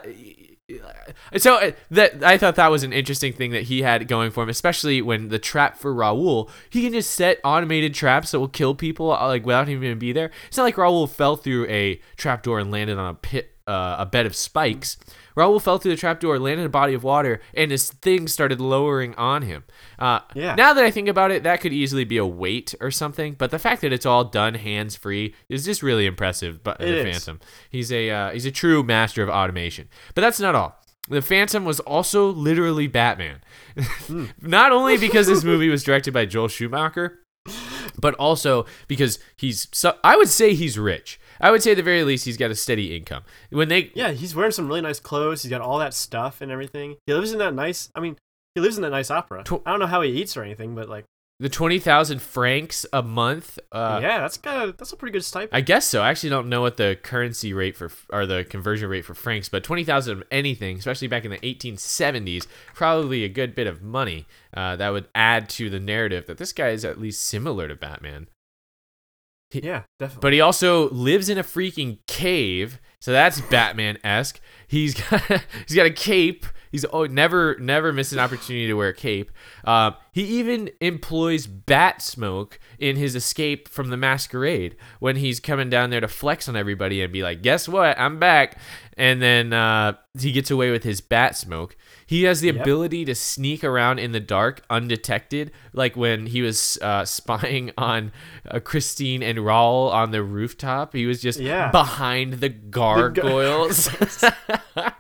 [1.38, 4.44] so uh, that I thought that was an interesting thing that he had going for
[4.44, 8.48] him, especially when the trap for Raoul, he can just set automated traps that will
[8.48, 10.32] kill people uh, like without him even be there.
[10.48, 14.06] It's not like Raoul fell through a trapdoor and landed on a pit, uh, a
[14.06, 14.98] bed of spikes.
[15.40, 18.60] Raoul fell through the trapdoor, landed in a body of water, and his thing started
[18.60, 19.64] lowering on him.
[19.98, 20.54] Uh, Yeah.
[20.56, 23.36] Now that I think about it, that could easily be a weight or something.
[23.38, 26.62] But the fact that it's all done hands free is just really impressive.
[26.62, 27.24] But the is.
[27.24, 29.88] Phantom, he's a uh, he's a true master of automation.
[30.14, 30.76] But that's not all.
[31.08, 33.42] The Phantom was also literally Batman.
[34.42, 37.20] not only because this movie was directed by Joel Schumacher,
[37.98, 41.20] but also because he's so, I would say he's rich.
[41.40, 43.24] I would say at the very least he's got a steady income.
[43.50, 45.44] When they Yeah, he's wearing some really nice clothes.
[45.44, 46.98] He's got all that stuff and everything.
[47.06, 47.90] He lives in that nice.
[47.96, 48.18] I mean,
[48.56, 49.44] he lives in that nice opera.
[49.44, 51.06] Tw- I don't know how he eats or anything, but like,
[51.42, 55.24] the twenty thousand francs a month, uh, yeah, that's kind of that's a pretty good
[55.24, 55.52] stipend.
[55.54, 56.02] I guess so.
[56.02, 59.48] I actually don't know what the currency rate for or the conversion rate for francs,
[59.48, 63.68] but twenty thousand of anything, especially back in the eighteen seventies, probably a good bit
[63.68, 64.26] of money.
[64.54, 67.76] Uh, that would add to the narrative that this guy is at least similar to
[67.76, 68.28] Batman.
[69.52, 70.22] Yeah, definitely.
[70.22, 74.40] But he also lives in a freaking cave, so that's Batman esque.
[74.68, 75.22] He's got
[75.68, 76.46] he's got a cape.
[76.72, 79.32] He's oh never never missed an opportunity to wear a cape.
[79.64, 85.70] Um, he even employs bat smoke in his escape from the masquerade when he's coming
[85.70, 87.98] down there to flex on everybody and be like, "Guess what?
[88.00, 88.58] I'm back."
[88.98, 91.78] And then uh, he gets away with his bat smoke.
[92.06, 92.62] He has the Yep.
[92.62, 98.12] ability to sneak around in the dark undetected, like when he was uh, spying on
[98.50, 100.94] uh, Christine and Raoul on the rooftop.
[100.94, 101.72] He was just Yeah.
[101.72, 103.90] behind the gargoyles.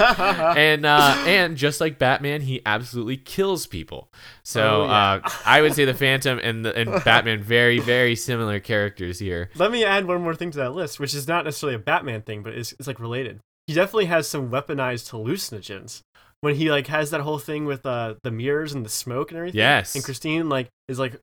[0.56, 4.08] and uh, and just like Batman, he absolutely kills people.
[4.42, 5.20] So Oh, yeah.
[5.24, 9.50] uh, I would say the Phantom and the, and Batman very very similar characters here.
[9.54, 12.22] Let me add one more thing to that list, which is not necessarily a Batman
[12.22, 13.40] thing, but it's, it's like related.
[13.66, 16.00] He definitely has some weaponized hallucinogens.
[16.40, 19.38] When he like has that whole thing with uh, the mirrors and the smoke and
[19.38, 19.58] everything.
[19.58, 19.94] Yes.
[19.94, 21.16] And Christine like is like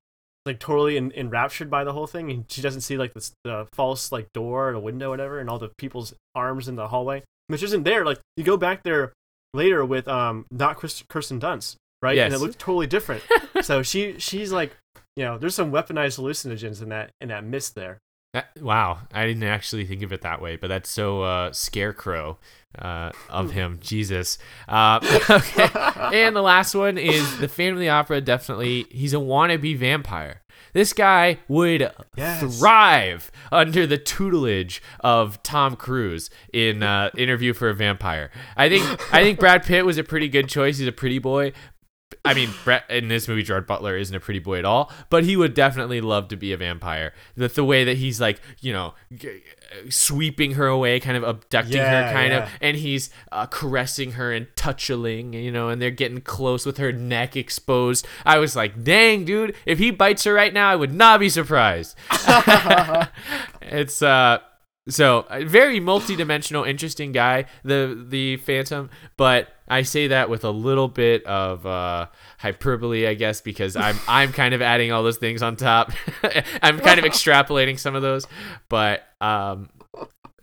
[0.48, 3.68] like totally en- enraptured by the whole thing, and she doesn't see like this the
[3.74, 6.88] false like door or a window, or whatever, and all the people's arms in the
[6.88, 8.06] hallway, which isn't there.
[8.06, 9.14] Like you go back there
[9.54, 12.16] later with um not Chris, Kirsten Dunst, right?
[12.16, 12.26] Yes.
[12.26, 13.24] And it looks totally different.
[13.62, 14.76] so she she's like
[15.16, 18.00] you know there's some weaponized hallucinogens in that in that mist there.
[18.34, 22.38] That- wow, I didn't actually think of it that way, but that's so uh, scarecrow
[22.80, 23.80] uh, of him.
[23.82, 24.38] Jesus.
[24.70, 25.68] Uh, okay.
[26.26, 28.22] and the last one is the the Opera.
[28.22, 30.42] Definitely, he's a wannabe vampire.
[30.74, 32.60] This guy would Yes.
[32.60, 38.32] thrive under the tutelage of Tom Cruise in uh, Interview for a Vampire.
[38.56, 38.84] I think
[39.14, 40.78] I think Brad Pitt was a pretty good choice.
[40.78, 41.54] He's a pretty boy.
[42.24, 45.24] I mean, Brett, in this movie, Gerard Butler isn't a pretty boy at all, but
[45.24, 47.14] he would definitely love to be a vampire.
[47.36, 49.42] The, the way that he's like, you know, g-
[49.90, 52.44] sweeping her away, kind of abducting Yeah, her, kind yeah.
[52.44, 56.78] of, and he's uh, caressing her and touching, you know, and they're getting close with
[56.78, 58.06] her neck exposed.
[58.24, 61.30] I was like, dang, dude, if he bites her right now, I would not be
[61.30, 61.96] surprised.
[63.62, 64.40] it's uh
[64.92, 70.52] so a very multi-dimensional interesting guy the the phantom but i say that with a
[70.52, 72.06] little bit of uh
[72.40, 75.92] hyperbole i guess because i'm i'm kind of adding all those things on top
[76.62, 78.26] i'm kind of extrapolating some of those
[78.70, 79.70] but um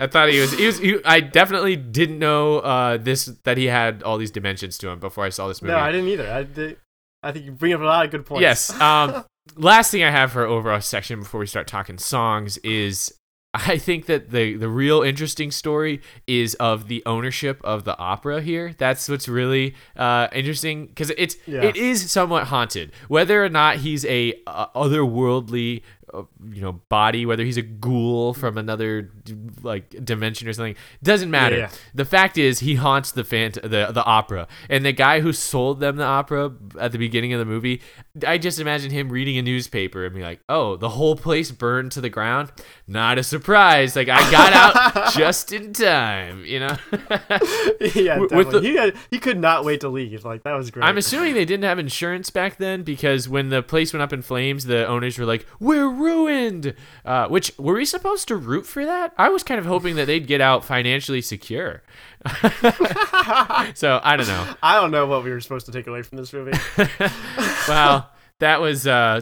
[0.01, 0.53] I thought he was.
[0.53, 0.78] He was.
[0.78, 5.01] He, I definitely didn't know uh, this that he had all these dimensions to him
[5.01, 5.72] before I saw this movie.
[5.72, 6.30] No, I didn't either.
[6.30, 6.76] I did,
[7.22, 8.42] I think you bring up a lot of good points.
[8.42, 8.80] Yes.
[8.80, 9.24] Um,
[9.57, 13.12] last thing I have for our overall section before we start talking songs is
[13.55, 18.42] I think that the the real interesting story is of the ownership of the opera
[18.42, 18.74] here.
[18.76, 21.62] That's what's really uh, interesting because it's Yeah.
[21.64, 22.92] it is somewhat haunted.
[23.09, 25.82] Whether or not he's a uh, otherworldly
[26.52, 29.11] you know body, whether he's a ghoul from another
[29.62, 31.56] like dimension or something, doesn't matter.
[31.59, 31.70] yeah.
[31.94, 35.80] The fact is, he haunts the fant- the the opera, and the guy who sold
[35.80, 37.80] them the opera at the beginning of the movie,
[38.26, 41.92] I just imagine him reading a newspaper and be like, "Oh, the whole place burned
[41.92, 42.50] to the ground.
[42.86, 43.94] Not a surprise.
[43.96, 46.76] Like I got out just in time." You know.
[47.80, 48.36] yeah, definitely.
[48.36, 50.24] with the- he, had, he could not wait to leave.
[50.24, 50.84] Like that was great.
[50.84, 54.22] I'm assuming they didn't have insurance back then because when the place went up in
[54.22, 58.84] flames, the owners were like, "We're ruined." Uh, which were we supposed to root for
[58.84, 59.12] that?
[59.18, 61.82] I was kind of hoping that they'd get out financially secure.
[63.74, 64.54] so I don't know.
[64.62, 66.59] I don't know what we were supposed to take away from this movie.
[67.68, 68.86] Well, that was.
[68.86, 69.20] Uh,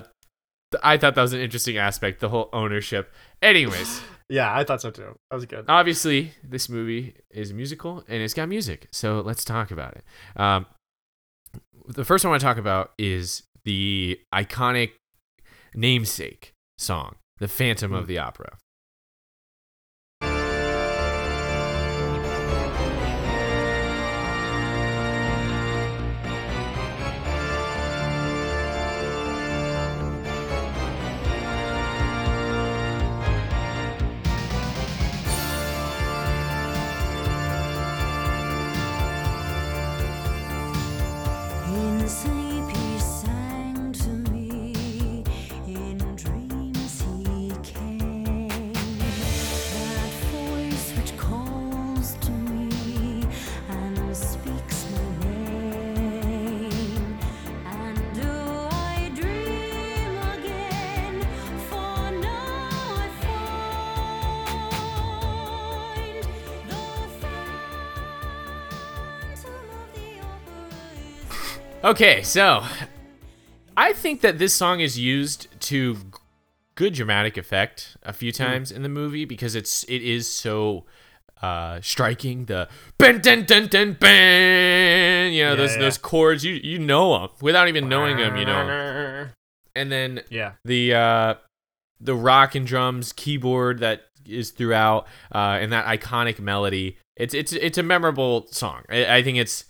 [0.82, 3.12] I thought that was an interesting aspect, the whole ownership.
[3.42, 5.18] Anyways, yeah, I thought so too.
[5.30, 5.64] That was good.
[5.68, 10.04] obviously this movie is a musical and it's got music, so let's talk about it.
[10.40, 10.66] Um,
[11.88, 14.92] the first one I want to talk about is the iconic
[15.74, 18.08] namesake song, "The Phantom of hmm.
[18.08, 18.58] the Opera."
[71.86, 72.64] Okay, so
[73.76, 75.96] I think that this song is used to
[76.74, 80.84] good dramatic effect a few times in the movie because it's it is so
[81.42, 82.68] uh striking the
[82.98, 85.78] ben den den den ben you know Yeah, those yeah.
[85.80, 89.28] those chords you you know them without even knowing them you know
[89.76, 90.52] and then Yeah.
[90.64, 91.34] the uh
[92.00, 97.52] the rock and drums keyboard that is throughout uh and that iconic melody it's it's
[97.52, 99.66] it's a memorable song i, I think it's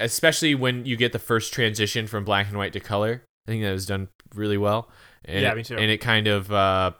[0.00, 3.62] especially when you get the first transition from black and white to color i think
[3.62, 4.88] that was done really well
[5.24, 5.76] and Yeah, it- me too.
[5.76, 6.92] and it kind of uh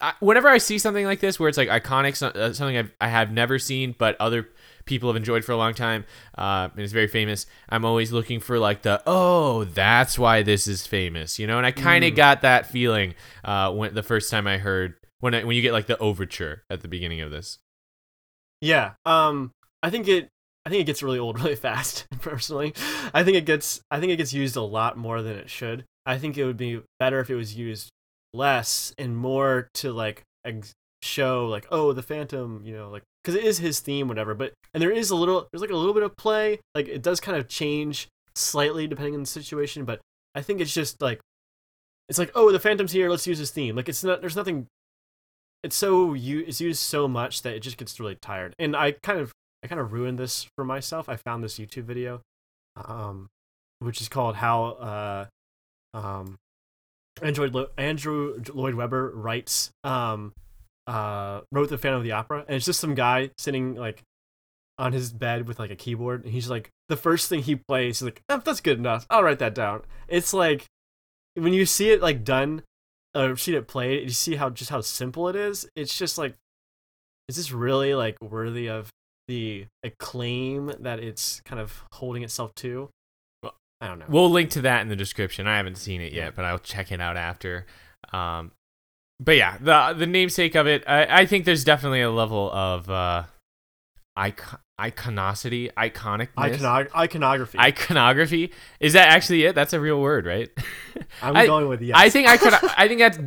[0.00, 3.08] I, whenever I see something like this, where it's like iconic, uh, something I've, I
[3.08, 4.48] have never seen, but other
[4.84, 6.04] people have enjoyed for a long time,
[6.36, 7.46] uh, and it's very famous.
[7.68, 11.58] I'm always looking for like the oh, that's why this is famous, you know.
[11.58, 12.16] And I kind of Mm.
[12.16, 15.72] got that feeling uh, when the first time I heard when I, when you get
[15.72, 17.58] like the overture at the beginning of this.
[18.60, 18.92] Yeah.
[19.04, 19.52] Um
[19.82, 20.28] I think it
[20.66, 22.74] I think it gets really old really fast, personally.
[23.12, 25.84] I think it gets I think it gets used a lot more than it should.
[26.06, 27.90] I think it would be better if it was used
[28.32, 33.34] less and more to like ex- show like oh the phantom, you know, like cuz
[33.34, 35.94] it is his theme whatever, but and there is a little there's like a little
[35.94, 40.00] bit of play, like it does kind of change slightly depending on the situation, but
[40.34, 41.20] I think it's just like
[42.08, 43.76] it's like oh the phantom's here, let's use his theme.
[43.76, 44.66] Like it's not there's nothing
[45.62, 48.54] it's so you it's used so much that it just gets really tired.
[48.58, 49.32] And I kind of
[49.64, 51.08] I kind of ruined this for myself.
[51.08, 52.20] I found this YouTube video,
[52.76, 53.28] um,
[53.78, 55.26] which is called "How uh,
[55.94, 56.36] um,
[57.22, 60.34] Android Lo- Andrew Lloyd Webber writes um,
[60.86, 64.02] uh, wrote the Phantom of the Opera," and it's just some guy sitting like
[64.78, 68.00] on his bed with like a keyboard, and he's like the first thing he plays,
[68.00, 69.06] he's like, oh, "That's good enough.
[69.08, 70.66] I'll write that down." It's like
[71.36, 72.64] when you see it like done,
[73.14, 75.66] or see it played, you see how just how simple it is.
[75.74, 76.34] It's just like,
[77.28, 78.90] is this really like worthy of
[79.28, 82.90] the acclaim that it's kind of holding itself to?
[83.42, 84.06] Well, I don't know.
[84.08, 85.46] We'll link to that in the description.
[85.46, 87.66] I haven't seen it yet, but I'll check it out after.
[88.12, 88.52] Um,
[89.20, 92.90] but yeah, the the namesake of it, I, I think there's definitely a level of
[92.90, 93.24] uh,
[94.16, 96.28] icon- iconicity, iconicness.
[96.36, 97.58] Iconog- iconography.
[97.58, 100.50] iconography is that actually it that's a real word right
[101.22, 101.96] I'm I- going with yes.
[101.96, 103.18] i think i could i think that's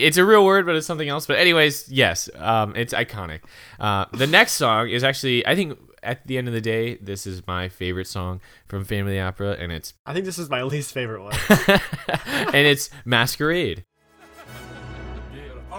[0.00, 3.40] it's a real word but it's something else but anyways yes um it's iconic
[3.78, 7.26] uh the next song is actually i think at the end of the day this
[7.26, 10.92] is my favorite song from Family opera and it's I think this is my least
[10.92, 11.34] favorite one.
[12.26, 13.84] and it's masquerade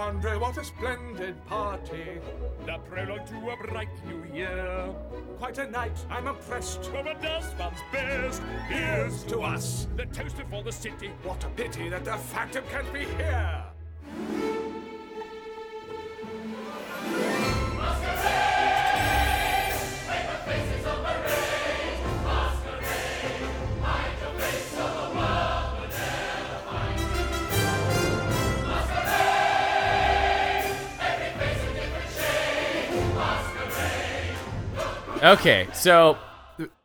[0.08, 2.22] Andre, what a splendid party.
[2.66, 4.96] The prologue to a bright new year.
[5.38, 6.86] Quite a night, I'm impressed.
[6.86, 9.90] Whoever does one's best, here's to us.
[9.98, 11.12] The toast for the city.
[11.24, 13.67] What a pity that the phantom can't be here.
[35.28, 36.18] Okay, so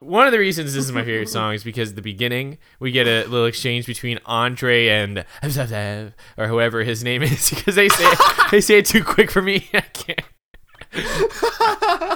[0.00, 2.90] one of the reasons this is my favorite song is because at the beginning we
[2.90, 5.24] get a little exchange between Andre and
[6.36, 8.12] or whoever his name is because they say
[8.50, 9.68] they say it too quick for me.
[9.72, 10.22] I can't.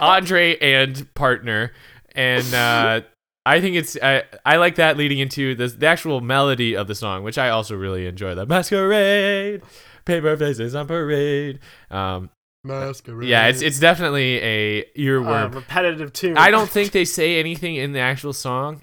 [0.02, 1.72] Andre and partner,
[2.16, 3.02] and uh,
[3.46, 6.96] I think it's I, I like that leading into the the actual melody of the
[6.96, 8.34] song, which I also really enjoy.
[8.34, 9.62] The masquerade,
[10.04, 11.60] paper faces on parade.
[11.88, 12.30] Um,
[12.66, 13.28] Masquerade.
[13.28, 15.54] yeah, it's it's definitely a uh, earworm.
[15.54, 16.36] repetitive tune.
[16.36, 18.82] I don't think they say anything in the actual song,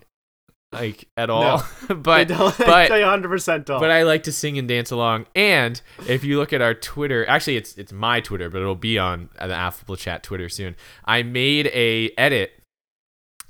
[0.71, 1.63] like at all.
[1.87, 2.57] they but don't.
[2.57, 3.79] but they 100% don't.
[3.79, 5.27] but I like to sing and dance along.
[5.35, 8.97] And if you look at our Twitter, actually it's it's my Twitter, but it'll be
[8.97, 10.75] on the Affable Chat Twitter soon.
[11.05, 12.51] I made a edit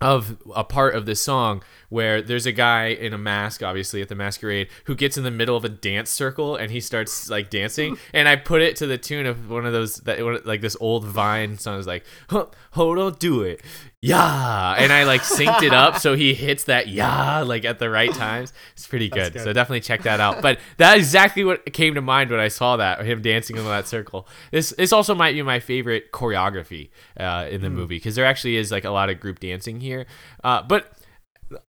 [0.04, 4.10] of a part of this song where there's a guy in a mask obviously at
[4.10, 7.50] the masquerade who gets in the middle of a dance circle and he starts like
[7.50, 7.98] dancing.
[8.14, 11.06] And i put it to the tune of one of those that like this old
[11.06, 11.80] vine song.
[11.80, 13.62] Is like huh, hold on do it
[14.08, 17.90] yeah and i like synced it up so he hits that yeah like at the
[17.90, 19.34] right times it's pretty good.
[19.34, 19.42] good.
[19.42, 22.76] so definitely check that out but that's exactly what came to mind when i saw
[22.78, 26.90] that him dancing in that circle this this also might be my favorite choreography
[27.20, 27.76] uh, in the Hmm.
[27.76, 30.06] movie because there actually is like a lot of group dancing here
[30.44, 30.92] uh, but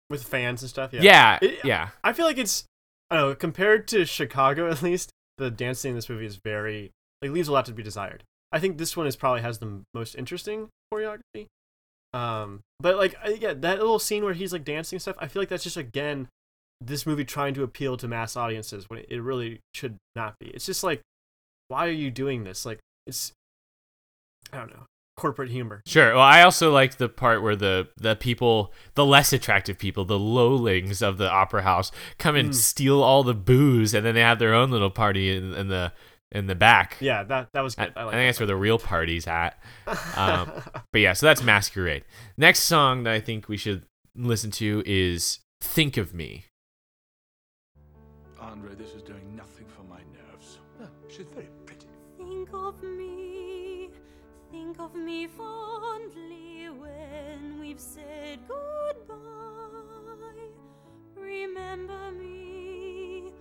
[0.09, 0.93] with fans and stuff.
[0.93, 1.03] Yeah.
[1.03, 2.65] yeah It- yeah I feel like it's
[3.11, 6.91] I don't know, compared to Chicago at least, the dancing in this movie is very
[7.21, 8.23] like leaves a lot to be desired.
[8.53, 11.47] I think this one is probably has the most interesting choreography.
[12.15, 15.41] Um, but like yeah, that little scene where he's like dancing and stuff, I feel
[15.43, 16.29] like that's just again
[16.81, 20.47] this movie trying to appeal to mass audiences when it, it really should not be.
[20.49, 21.01] It's just like
[21.69, 22.67] why are you doing this?
[22.67, 23.33] Like it's
[24.53, 24.85] I don't know.
[25.17, 25.81] corporate humor.
[25.87, 26.13] Sure.
[26.15, 30.19] Well, I also liked the part where the the people, the less attractive people, the
[30.19, 32.55] lowlings of the opera house, come and Mm.
[32.55, 35.93] steal all the booze, and then they have their own little party in, in the
[36.33, 36.97] in the back.
[37.01, 37.93] Yeah, that that was I, good.
[37.97, 39.59] I, I like think that's where the real party's at.
[40.17, 40.51] Um,
[40.93, 42.05] but yeah, so that's Masquerade.
[42.37, 43.85] Next song that I think we should
[44.17, 46.47] listen to is "Think of Me."
[48.41, 50.59] Andre, this is doing nothing for my nerves.
[50.83, 51.87] Oh, she's very pretty.
[52.19, 53.91] Think of me,
[54.51, 59.17] think of me fondly when we've said goodbye.
[61.15, 63.33] Remember me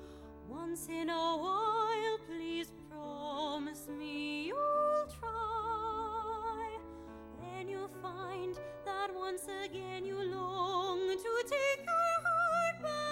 [0.48, 2.72] once in a while, please
[3.02, 6.78] promise me you'll try.
[7.40, 13.11] Then you'll find that once again you long to take your heart back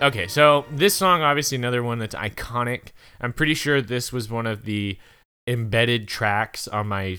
[0.00, 2.92] Okay, so this song obviously another one that's iconic.
[3.20, 4.96] I'm pretty sure this was one of the
[5.48, 7.18] embedded tracks on my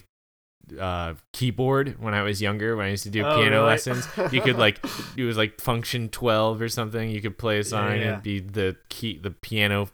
[0.79, 2.77] uh, keyboard when I was younger.
[2.77, 3.67] When I used to do Oh, piano really?
[3.67, 4.79] lessons, you could like
[5.17, 7.09] it was like function 12 or something.
[7.09, 8.13] You could play a song yeah.
[8.13, 9.89] and be the key, the piano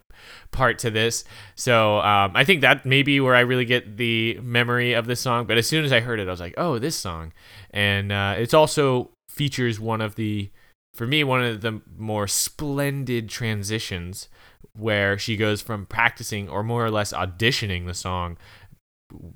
[0.52, 1.24] part to this.
[1.56, 5.20] So um, I think that may be where I really get the memory of this
[5.20, 5.46] song.
[5.46, 7.32] But as soon as I heard it, I was like, oh, this song,
[7.72, 10.50] and uh, it's also features one of the
[10.96, 14.28] for me one of the more splendid transitions
[14.72, 18.36] where she goes from practicing or more or less auditioning the song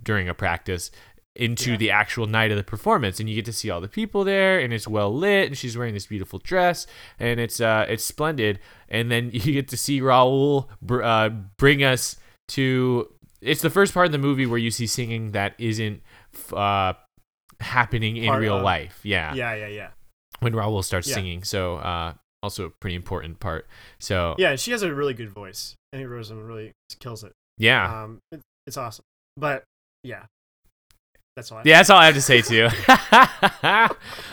[0.03, 0.91] during a practice
[1.37, 1.77] into Yeah.
[1.77, 3.21] the actual night of the performance.
[3.21, 5.79] And you get to see all the people there and it's well lit and she's
[5.79, 6.87] wearing this beautiful dress
[7.19, 8.59] and it's uh it's splendid.
[8.89, 12.17] And then you get to see Raoul br- uh, bring us
[12.49, 13.09] to
[13.41, 16.03] it's the first part of the movie where you see singing that isn't
[16.35, 16.93] f- uh
[17.61, 19.01] happening in Part real of- life.
[19.05, 19.33] Yeah.
[19.35, 19.89] Yeah, yeah, yeah.
[20.41, 21.15] When Raoul starts Yeah.
[21.15, 21.45] singing.
[21.45, 23.67] So uh, also a pretty important part.
[23.99, 25.75] So Yeah, she has a really good voice.
[25.93, 27.33] Emmy Rossum really kills it.
[27.59, 29.05] yeah, Um, it, it's awesome.
[29.37, 29.65] But
[30.03, 30.25] yeah,
[31.37, 31.59] that's all.
[31.59, 32.69] I yeah, that's all I have to say too.
[33.63, 33.91] um,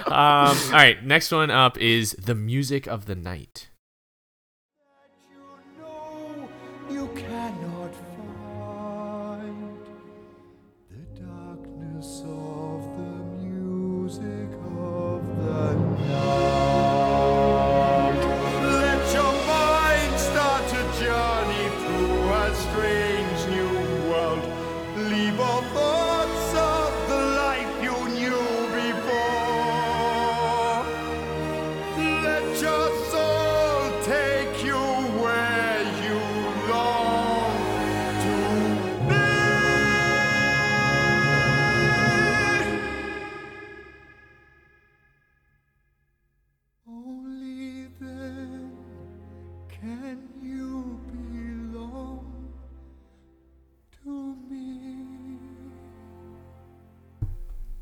[0.07, 3.69] all right, next one up is the music of the night.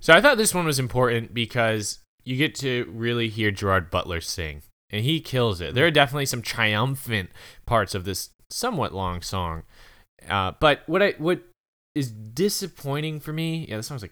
[0.06, 4.22] So I thought this one was important because you get to really hear Gerard Butler
[4.22, 5.74] sing, and he kills it.
[5.74, 7.32] There are definitely some triumphant
[7.66, 9.64] parts of this somewhat long song,
[10.30, 11.42] uh, but what I what
[11.96, 14.12] is disappointing for me, yeah, this song's like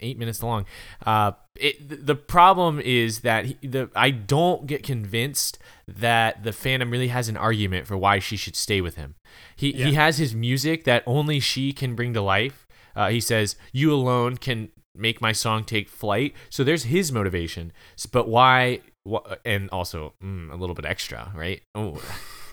[0.00, 0.66] eight minutes long.
[1.06, 5.58] Uh, it, the problem is that he, the I don't get convinced
[5.88, 9.14] that the Phantom really has an argument for why she should stay with him.
[9.56, 12.66] He he has his music that only she can bring to life.
[12.94, 17.72] Uh, he says, "You alone can make my song take flight." So there's his motivation.
[18.12, 18.80] But why?
[19.08, 21.60] wh- And also mm, a little bit extra, right?
[21.74, 22.00] Oh,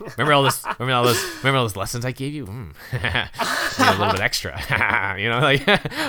[0.16, 0.64] remember all this?
[0.78, 1.22] Remember all those?
[1.38, 2.46] Remember all those lessons I gave you?
[2.46, 2.74] Mm.
[3.80, 4.58] A little bit extra,
[5.18, 5.38] you know.
[5.40, 5.64] Like,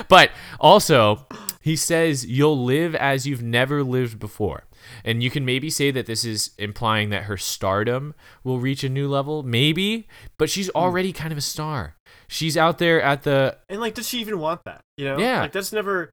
[0.08, 0.30] but
[0.60, 1.26] also,
[1.62, 4.64] he says you'll live as you've never lived before.
[5.04, 8.14] And you can maybe say that this is implying that her stardom
[8.44, 10.08] will reach a new level, maybe,
[10.38, 10.76] but she's Hmm.
[10.78, 11.94] already kind of a star.
[12.28, 14.80] She's out there at the And like, does she even want that?
[14.96, 15.18] You know?
[15.18, 15.42] Yeah.
[15.42, 16.10] Like that's never.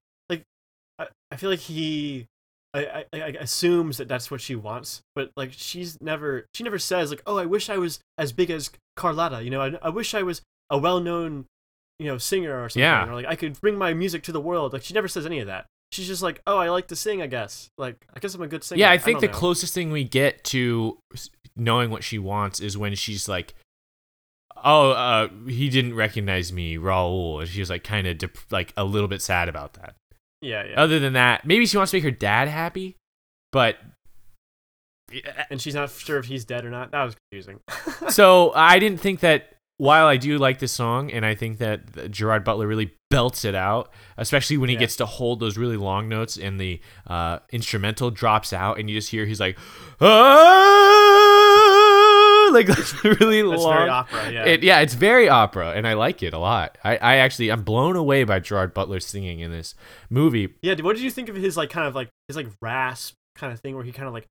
[1.32, 2.28] I, I feel like he,
[2.74, 6.80] I, I, I assumes that that's what she wants, but like she's never, she never
[6.80, 9.44] says like, oh, I wish I was as big as Carlotta.
[9.44, 11.46] You know, I, I wish I was a well-known,
[11.98, 12.82] you know, singer or something.
[12.82, 13.10] Yeah.
[13.10, 14.74] Or like I could bring my music to the world.
[14.74, 15.66] Like she never says any of that.
[15.92, 17.22] She's just like, oh, I like to sing.
[17.22, 17.70] I guess.
[17.78, 18.80] Like I guess I'm a good singer.
[18.80, 19.34] Yeah, I think the know.
[19.34, 21.00] closest thing we get to
[21.56, 23.56] knowing what she wants is when she's like,
[24.64, 28.72] "Oh, uh, he didn't recognize me, Raoul," and she was like, kind of dep- like
[28.78, 29.96] a little bit sad about that.
[30.42, 30.82] Yeah, yeah.
[30.82, 32.96] Other than that, maybe she wants to make her dad happy,
[33.52, 33.78] but
[35.50, 36.92] and she's not sure if he's dead or not.
[36.92, 37.60] That was confusing.
[38.10, 42.12] so I didn't think that while I do like this song and I think that
[42.12, 44.82] Gerard Butler really belts it out, especially when he Yeah.
[44.82, 48.96] gets to hold those really long notes and the uh, instrumental drops out and you
[48.98, 49.58] just hear he's like,
[50.02, 51.86] ah!
[52.54, 52.68] like
[53.20, 53.74] really That's long.
[53.78, 54.32] very opera.
[54.32, 54.46] Yeah.
[54.46, 56.78] It, yeah, it's very opera, and I like it a lot.
[56.84, 59.76] I, I actually I'm blown away by Gerard Butler singing in this
[60.10, 60.54] movie.
[60.62, 63.54] Yeah, what did you think of his like kind of like his like rasp kind
[63.54, 64.26] of thing where he kind of like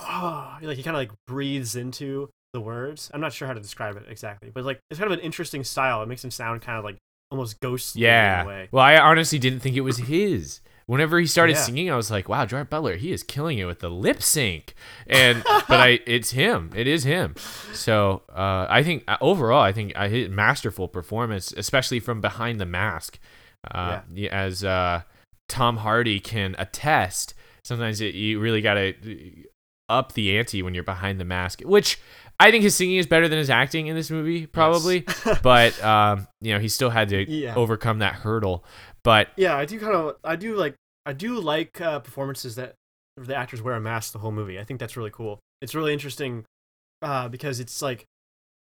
[0.00, 3.10] oh like he kind of like breathes into the words.
[3.12, 5.64] I'm not sure how to describe it exactly, but like it's kind of an interesting
[5.64, 6.02] style.
[6.02, 6.96] It makes him sound kind of like
[7.30, 8.46] almost ghostly in a Yeah.
[8.46, 8.68] way.
[8.72, 10.60] Well, I honestly didn't think it was his.
[10.88, 11.60] Whenever he started Yeah.
[11.62, 14.74] singing, I was like, "Wow, Gerard Butler, he is killing it with the lip sync."
[15.06, 16.70] And but I, it's him.
[16.74, 17.34] It is him.
[17.74, 22.58] So uh, I think uh, overall, I think I hit masterful performance, especially from behind
[22.58, 23.18] the mask,
[23.70, 25.02] uh, yeah, as uh,
[25.48, 27.34] Tom Hardy can attest.
[27.64, 28.94] Sometimes it, you really got to
[29.90, 31.98] up the ante when you're behind the mask, which
[32.40, 35.04] I think his singing is better than his acting in this movie, probably.
[35.42, 37.54] but um, you know, he still had to Yeah.
[37.56, 38.64] overcome that hurdle.
[39.02, 40.74] But Yeah, I do kind of I do like
[41.06, 42.74] I do like uh, performances that
[43.16, 44.58] the actors wear a mask the whole movie.
[44.58, 45.40] I think that's really cool.
[45.60, 46.44] It's really interesting
[47.02, 48.04] uh, because it's like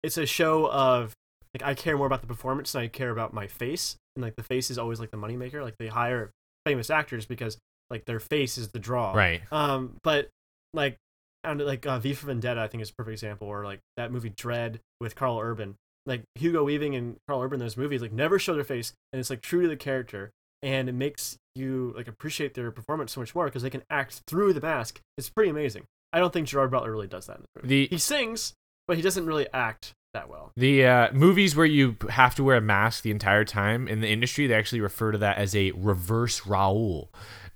[0.02, 1.14] it's a show of
[1.54, 4.36] like I care more about the performance than I care about my face, and like
[4.36, 5.62] the face is always like the moneymaker.
[5.62, 6.30] Like they hire
[6.66, 7.58] famous actors because
[7.90, 9.12] like their face is the draw.
[9.12, 10.28] right, Um, but
[10.72, 10.96] like
[11.44, 14.12] and like uh, V for Vendetta, I think is a perfect example, or like that
[14.12, 15.76] movie Dread with Karl Urban.
[16.06, 19.20] Like Hugo Weaving and Karl Urban, in those movies like never show their face, and
[19.20, 20.30] it's like true to the character,
[20.62, 24.22] and it makes you like appreciate their performance so much more because they can act
[24.26, 25.00] through the mask.
[25.18, 25.84] It's pretty amazing.
[26.12, 27.36] I don't think Gerard Butler really does that.
[27.38, 27.68] In the movie.
[27.68, 28.54] the He sings,
[28.86, 30.52] but he doesn't really act that well.
[30.56, 34.08] the uh, movies where you have to wear a mask the entire time in the
[34.08, 37.10] industry, they actually refer to that as a reverse Raoul.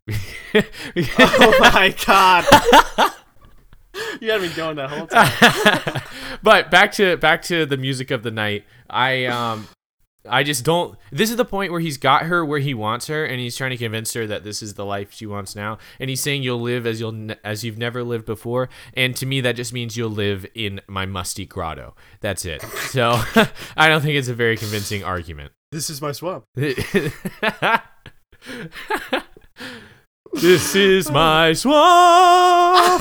[0.55, 2.45] oh my god!
[4.21, 6.03] you had me going that whole time.
[6.43, 8.65] but back to back to the music of the night.
[8.89, 9.69] I um
[10.29, 13.25] I just don't this is the point where he's got her where he wants her
[13.25, 16.11] and he's trying to convince her that this is the life she wants now and
[16.11, 19.57] he's saying you'll live as you'll as you've never lived before and to me that
[19.57, 21.95] just means you'll live in my musty grotto.
[22.21, 22.61] That's it.
[22.91, 23.13] So
[23.77, 25.53] I don't think it's a very convincing argument.
[25.73, 26.45] This is my swamp.
[30.35, 33.01] this is my swamp.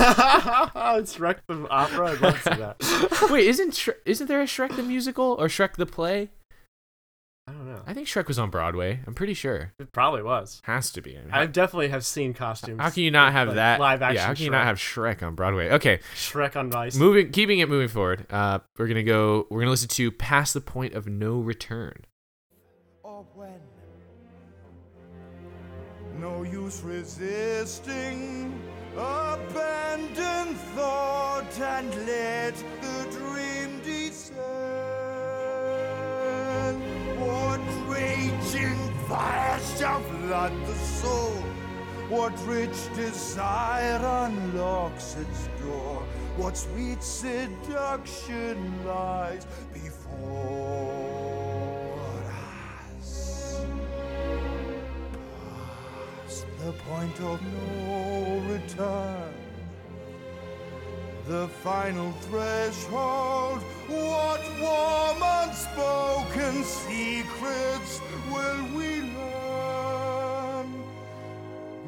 [0.98, 2.12] it's Shrek the opera.
[2.12, 3.30] I'd love to see that.
[3.30, 6.30] Wait, isn't Shre- isn't there a Shrek the musical or Shrek the play?
[7.46, 7.82] I don't know.
[7.84, 9.00] I think Shrek was on Broadway.
[9.06, 9.72] I'm pretty sure.
[9.80, 10.60] It probably was.
[10.64, 11.16] Has to be.
[11.16, 12.80] I mean, I definitely have seen costumes.
[12.80, 13.80] how can you not have like that?
[13.80, 15.70] live action yeah, how can you not have Shrek on Broadway?
[15.70, 16.94] Okay, Shrek on Vice.
[16.96, 18.26] moving, keeping it moving forward.
[18.30, 19.46] Uh, we're gonna go.
[19.50, 22.04] We're gonna listen to "Past the Point of No Return."
[26.20, 28.52] No use resisting,
[28.94, 34.40] abandon thought and let the dream descend.
[37.18, 38.76] What raging
[39.08, 41.42] fire shall flood the soul?
[42.10, 43.96] What rich desire
[44.26, 46.02] unlocks its door?
[46.36, 50.99] What sweet seduction lies before
[56.64, 59.32] the point of no return.
[61.26, 63.62] The final threshold.
[63.88, 68.00] What warm, unspoken secrets
[68.30, 70.84] will we learn?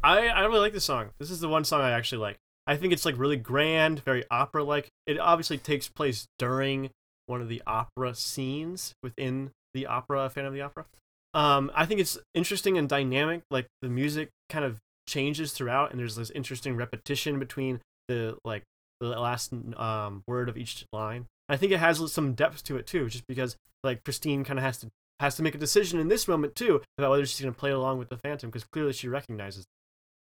[0.05, 1.11] I, I really like this song.
[1.19, 2.39] This is the one song I actually like.
[2.67, 4.89] I think it's like really grand, very opera like.
[5.07, 6.91] It obviously takes place during
[7.27, 10.85] one of the opera scenes within the opera, Fan of the Opera.
[11.33, 13.43] Um, I think it's interesting and dynamic.
[13.51, 18.63] Like the music kind of changes throughout, and there's this interesting repetition between the like
[19.01, 21.27] the last um, word of each line.
[21.49, 24.65] I think it has some depth to it too, just because like Christine kind of
[24.65, 24.89] has to
[25.21, 27.71] has to make a decision in this moment too about whether she's going to play
[27.71, 29.67] along with the Phantom because clearly she recognizes.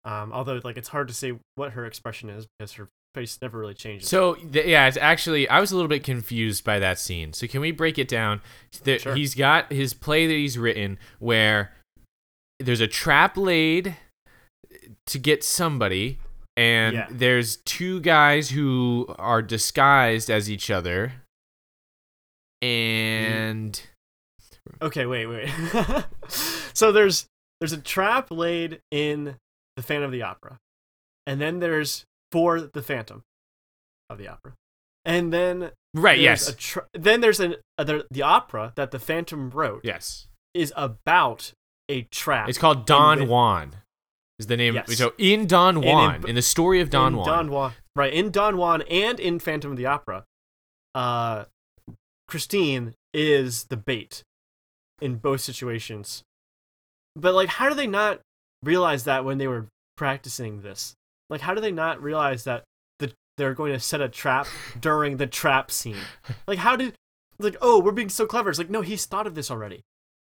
[0.05, 3.57] Um, although like it's hard to say what her expression is because her face never
[3.57, 4.07] really changes.
[4.07, 7.33] So th- yeah, it's actually I was a little bit confused by that scene.
[7.33, 8.41] So can we break it down?
[8.83, 9.15] There, Sure.
[9.15, 11.73] He's got his play that he's written where
[12.59, 13.97] there's a trap laid
[15.07, 16.19] to get somebody,
[16.55, 17.07] and Yeah.
[17.09, 21.13] there's two guys who are disguised as each other,
[22.61, 23.81] and
[24.81, 25.49] Okay, wait, wait.
[26.73, 27.25] so there's
[27.59, 29.35] there's a trap laid in
[29.75, 30.59] the Phantom of the Opera,
[31.25, 33.23] and then there's for the Phantom
[34.09, 34.53] of the Opera,
[35.03, 36.19] and then Right.
[36.19, 36.49] Yes.
[36.49, 40.27] a tra- then there's an uh, the, the opera that the Phantom wrote yes.
[40.53, 41.53] is about
[41.87, 42.49] a trap.
[42.49, 43.77] It's called Don Juan.
[44.37, 44.75] Is the name?
[44.75, 44.97] Yes.
[44.97, 48.13] So in Don in- Juan, in, the story of Don in Juan, Don Juan, right?
[48.13, 50.25] In Don Juan and in Phantom of the Opera,
[50.93, 51.45] uh,
[52.27, 54.23] Christine is the bait
[55.01, 56.23] in both situations.
[57.15, 58.19] But like, how do they not
[58.65, 60.93] realize that when they were practicing this?
[61.29, 62.63] Like, how do they not realize that
[62.99, 64.47] the they're going to set a trap
[64.79, 65.97] during the trap scene?
[66.47, 66.93] Like, how did
[67.39, 68.49] like oh we're being so clever?
[68.49, 69.81] It's like no, he's thought of this already.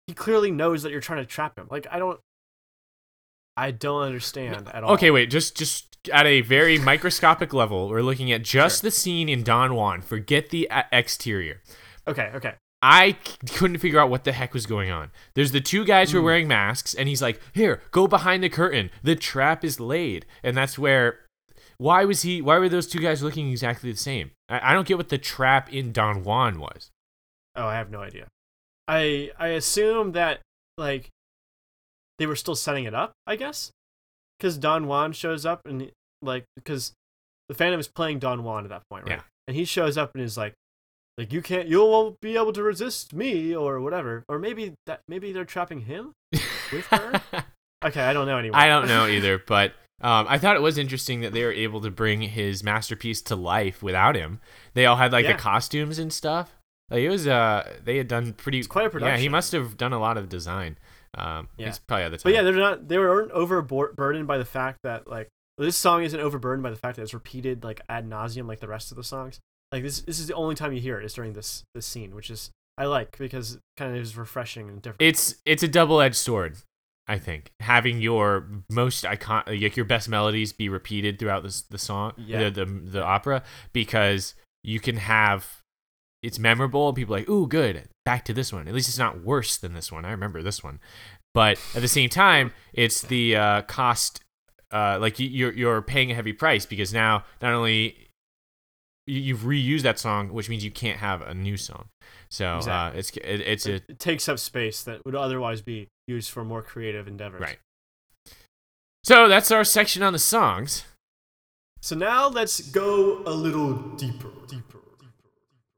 [0.08, 1.68] He clearly knows that you're trying to trap him.
[1.72, 2.20] Like, I don't.
[3.58, 4.92] I don't understand at all.
[4.94, 5.32] Okay, wait.
[5.32, 8.88] Just just at a very microscopic level, we're looking at just Sure.
[8.88, 10.02] the scene in Don Juan.
[10.02, 11.62] Forget the uh, exterior.
[12.08, 12.32] Okay.
[12.36, 12.56] Okay.
[12.88, 13.18] I
[13.54, 15.10] couldn't figure out what the heck was going on.
[15.34, 16.26] There's the two guys who are hmm.
[16.26, 18.92] wearing masks, and he's like, "Here, go behind the curtain.
[19.02, 21.22] The trap is laid." And that's where.
[21.78, 22.44] Why was he?
[22.44, 24.32] Why were those two guys looking exactly the same?
[24.48, 26.92] I, I don't get what the trap in Don Juan was.
[27.56, 28.28] Oh, I have no idea.
[28.88, 30.42] I I assume that
[30.78, 31.10] like
[32.20, 33.72] they were still setting it up, I guess,
[34.38, 36.94] because Don Juan shows up and like because
[37.50, 39.18] the Phantom is playing Don Juan at that point, right?
[39.18, 39.22] Yeah.
[39.48, 40.54] And he shows up and is like,
[41.18, 45.02] like you can't, you won't be able to resist me or whatever, or maybe that
[45.08, 46.12] maybe they're trapping him
[46.72, 47.22] with her.
[47.86, 48.60] okay, I don't know anymore.
[48.60, 51.80] I don't know either, but um, I thought it was interesting that they were able
[51.82, 54.40] to bring his masterpiece to life without him.
[54.74, 55.34] They all had like Yeah.
[55.34, 56.54] the costumes and stuff.
[56.92, 58.60] Like it was, uh, they had done pretty.
[58.60, 59.16] It's quite a production.
[59.16, 60.78] Yeah, he must have done a lot of design.
[61.18, 61.68] Um, Yeah.
[61.68, 62.24] he's probably at the time.
[62.26, 62.88] But yeah, they're not.
[62.90, 66.98] They weren't overburdened by the fact that like this song isn't overburdened by the fact
[66.98, 69.40] that it's repeated like ad nauseum like the rest of the songs.
[69.76, 72.16] Like this, this is the only time you hear it is during this this scene,
[72.16, 75.02] which is I like because it kind of is refreshing and different.
[75.02, 76.56] it's it's a double edged sword.
[77.08, 81.78] I think having your most icon, like your best melodies, be repeated throughout this the
[81.78, 82.50] song, Yeah.
[82.50, 85.62] the, the the opera, because you can have
[86.24, 86.88] it's memorable.
[86.88, 87.88] and People are like, ooh, good.
[88.06, 88.68] Back to this one.
[88.68, 90.06] At least it's not worse than this one.
[90.06, 90.80] I remember this one,
[91.34, 94.22] but at the same time, it's the uh, cost.
[94.72, 98.05] Uh, like you, you're you're paying a heavy price because now not only
[99.08, 101.86] you've reused that song, which means you can't have a new song.
[102.30, 102.98] So Exactly.
[102.98, 106.32] uh, it's it, it's a it, it takes up space that would otherwise be used
[106.32, 107.42] for more creative endeavors.
[107.42, 107.58] Right.
[109.04, 110.84] So that's our section on the songs.
[111.82, 115.20] So now let's go a little deeper, deeper, deeper.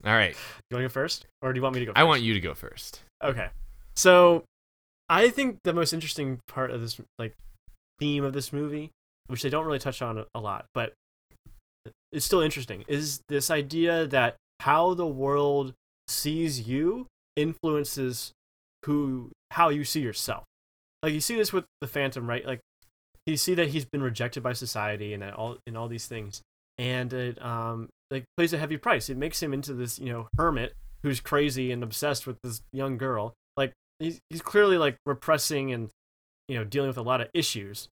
[0.05, 0.36] All right.
[0.69, 1.91] You want to go first, or do you want me to go?
[1.91, 1.99] First?
[1.99, 3.01] I want you to go first.
[3.21, 3.49] Okay.
[3.97, 4.43] So
[5.09, 7.34] I think the most interesting part of this like
[7.99, 8.91] theme of this movie,
[9.28, 10.93] which they don't really touch on a lot, but
[12.12, 15.74] it's still interesting, is this idea that how the world
[16.08, 18.32] sees you influences
[18.86, 20.43] who how you see yourself.
[21.03, 22.45] Like you see this with the Phantom, right?
[22.45, 22.60] Like
[23.26, 26.41] you see that he's been rejected by society and all and all these things.
[26.78, 29.10] And it um like plays a heavy price.
[29.10, 32.97] It makes him into this, you know, hermit who's crazy and obsessed with this young
[32.97, 33.34] girl.
[33.55, 35.89] Like he's he's clearly like repressing and
[36.47, 37.88] you know dealing with a lot of issues.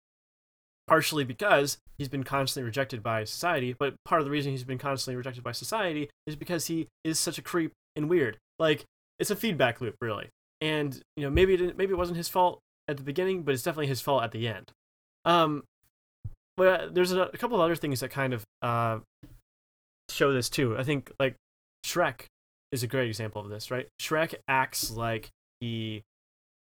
[0.88, 4.78] Partially because he's been constantly rejected by society, but part of the reason he's been
[4.78, 8.38] constantly rejected by society is because he is such a creep and weird.
[8.60, 8.86] Like
[9.20, 10.30] it's a feedback loop, really.
[10.62, 13.64] And you know maybe it maybe it wasn't his fault at the beginning, but it's
[13.64, 14.72] definitely his fault at the end.
[15.26, 15.64] Um,
[16.58, 19.00] but there's a, a couple of other things that kind of uh
[20.10, 20.78] show this too.
[20.78, 21.36] I think like
[21.86, 22.26] Shrek
[22.72, 23.88] is a great example of this, right?
[24.02, 25.30] Shrek acts like
[25.60, 26.04] he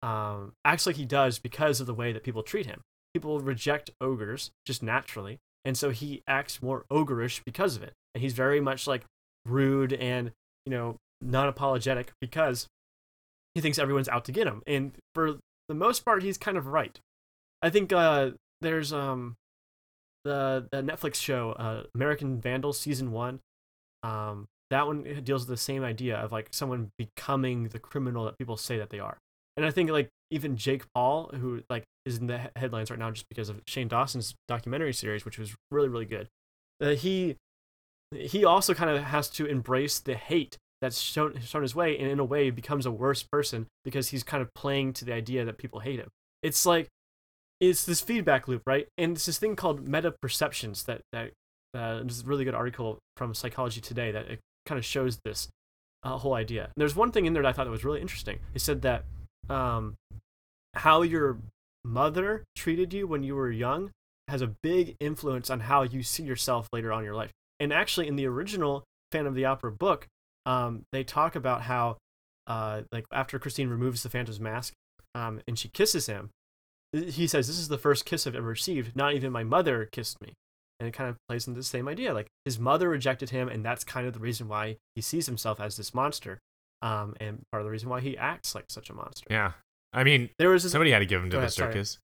[0.02, 2.82] um acts like he does because of the way that people treat him.
[3.18, 7.94] People reject ogres just naturally, and so he acts more ogreish because of it.
[8.14, 9.06] And he's very much like
[9.44, 10.34] rude and,
[10.68, 12.68] you know, non-apologetic because
[13.56, 14.62] he thinks everyone's out to get him.
[14.68, 17.00] And for the most part he's kind of right.
[17.64, 19.36] I think uh there's um
[20.24, 23.40] the the Netflix show uh, American Vandal season one.
[24.04, 28.38] Um, that one deals with the same idea of like someone becoming the criminal that
[28.38, 29.18] people say that they are.
[29.58, 33.12] And I think like even Jake Paul, who like is in the headlines right now
[33.12, 36.28] just because of Shane Dawson's documentary series, which was really really good.
[36.82, 37.36] Uh, he
[38.16, 42.08] he also kind of has to embrace the hate that's shown shown his way, and
[42.08, 45.44] in a way becomes a worse person because he's kind of playing to the idea
[45.44, 46.10] that people hate him.
[46.44, 46.88] It's like
[47.60, 48.88] it's this feedback loop, right?
[48.98, 51.32] And it's this thing called meta perceptions that that
[51.74, 55.50] uh, there's a really good article from Psychology Today that it kind of shows this
[56.04, 56.66] uh, whole idea.
[56.66, 58.40] And there's one thing in there that I thought that was really interesting.
[58.54, 59.06] It said that
[59.50, 59.96] um,
[60.74, 61.38] how your
[61.84, 63.92] mother treated you when you were young
[64.28, 67.32] has a big influence on how you see yourself later on in your life.
[67.60, 70.08] And actually, in the original Phantom of the Opera book,
[70.46, 71.98] um, they talk about how,
[72.46, 74.74] uh, like after Christine removes the Phantom's mask,
[75.16, 76.30] um, and she kisses him,
[76.94, 78.96] he says, "This is the first kiss I've ever received.
[78.96, 80.34] Not even my mother kissed me."
[80.80, 82.14] and it kind of plays into the same idea.
[82.14, 85.60] Like his mother rejected him, and that's kind of the reason why he sees himself
[85.60, 86.40] as this monster,
[86.82, 89.26] um, and part of the reason why he acts like such a monster.
[89.30, 89.54] Yeah.
[89.94, 91.98] I mean, There was this somebody had to give him to Go the ahead, circus.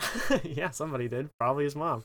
[0.44, 1.28] yeah, somebody did.
[1.40, 2.04] Probably his mom.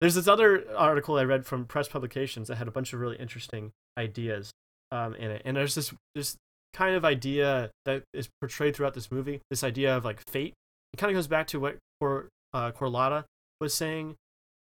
[0.00, 3.16] There's this other article I read from Press Publications that had a bunch of really
[3.16, 4.50] interesting ideas
[4.90, 6.36] um, in it, and there's this this
[6.72, 9.40] kind of idea that is portrayed throughout this movie.
[9.50, 10.54] This idea of like fate.
[10.92, 13.24] It kind of goes back to what Cor, uh, Corlata
[13.60, 14.14] was saying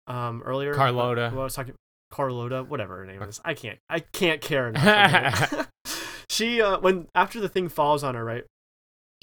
[0.06, 0.72] um, earlier.
[0.74, 1.30] Carlota.
[1.30, 1.74] Who I was talking.
[2.10, 3.40] Carlota, whatever her name is.
[3.44, 3.78] I can't.
[3.88, 5.68] I can't care enough.
[6.40, 8.44] She uh, when after the thing falls on her, right,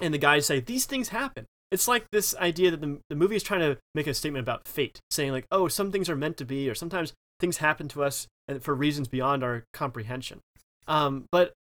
[0.01, 1.45] and the guys say these things happen.
[1.69, 4.67] It's like this idea that the, the movie is trying to make a statement about
[4.67, 7.11] fate, saying like, oh, some things are meant to be, or sometimes
[7.41, 10.39] things happen to us and for reasons beyond our comprehension.
[10.87, 11.53] Um, but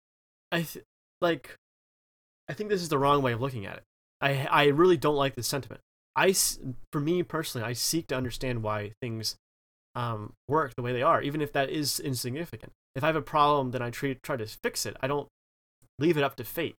[0.52, 0.84] I th-
[1.20, 1.56] like,
[2.48, 3.82] I think this is the wrong way of looking at it.
[4.20, 5.80] I I really don't like this sentiment.
[6.14, 6.34] I
[6.92, 9.36] for me personally, I seek to understand why things
[9.96, 12.72] um, work the way they are, even if that is insignificant.
[12.94, 14.96] If I have a problem, then I try, try to fix it.
[15.02, 15.28] I don't
[15.98, 16.74] leave it up to fate.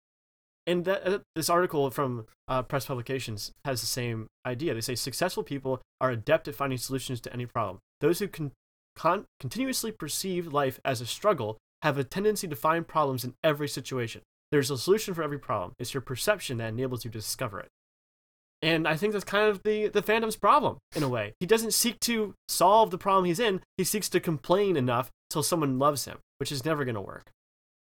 [0.66, 4.74] And that, uh, this article from uh, Press Publications has the same idea.
[4.74, 7.78] They say successful people are adept at finding solutions to any problem.
[8.00, 13.24] Those who con- continuously perceive life as a struggle have a tendency to find problems
[13.24, 14.22] in every situation.
[14.50, 15.72] There's a solution for every problem.
[15.78, 17.68] It's your perception that enables you to discover it.
[18.62, 21.34] And I think that's kind of the, the Phantom's problem, in a way.
[21.38, 25.42] He doesn't seek to solve the problem he's in, he seeks to complain enough till
[25.42, 27.30] someone loves him, which is never going to work.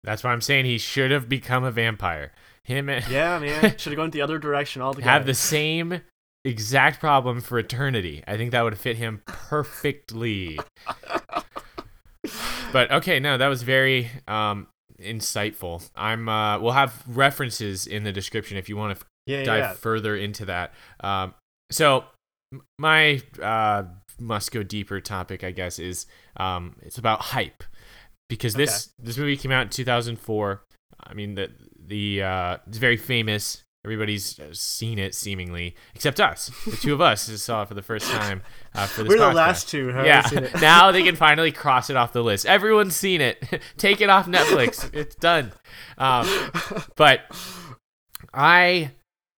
[0.03, 2.31] That's why I'm saying he should have become a vampire.
[2.63, 3.61] Him and Yeah, man.
[3.77, 5.11] Should have gone the other direction altogether.
[5.11, 6.01] have the same
[6.45, 8.23] exact problem for eternity.
[8.27, 10.59] I think that would fit him perfectly.
[12.71, 14.67] but okay, no, that was very um
[15.01, 15.89] insightful.
[15.95, 19.73] I'm uh we'll have references in the description if you want to yeah, dive yeah.
[19.73, 20.73] further into that.
[21.01, 21.33] Um
[21.69, 22.05] so
[22.77, 23.83] my uh
[24.19, 26.05] must go deeper topic I guess is
[26.37, 27.63] um it's about hype
[28.33, 30.63] because this this movie came out in 2004.
[31.05, 31.49] I mean the
[31.85, 33.63] the uh it's very famous.
[33.85, 36.49] Everybody's uh, seen it seemingly, except us.
[36.65, 38.41] The two of us just saw it for the first time
[38.73, 39.09] uh, for this.
[39.09, 39.89] We're the last two.
[39.89, 40.61] Yeah, seen it.
[40.61, 42.45] now they can finally cross it off the list.
[42.45, 43.43] Everyone's seen it.
[43.77, 44.89] Take it off Netflix.
[44.93, 45.51] it's done.
[45.97, 46.29] Um,
[46.95, 47.21] but
[48.33, 48.91] I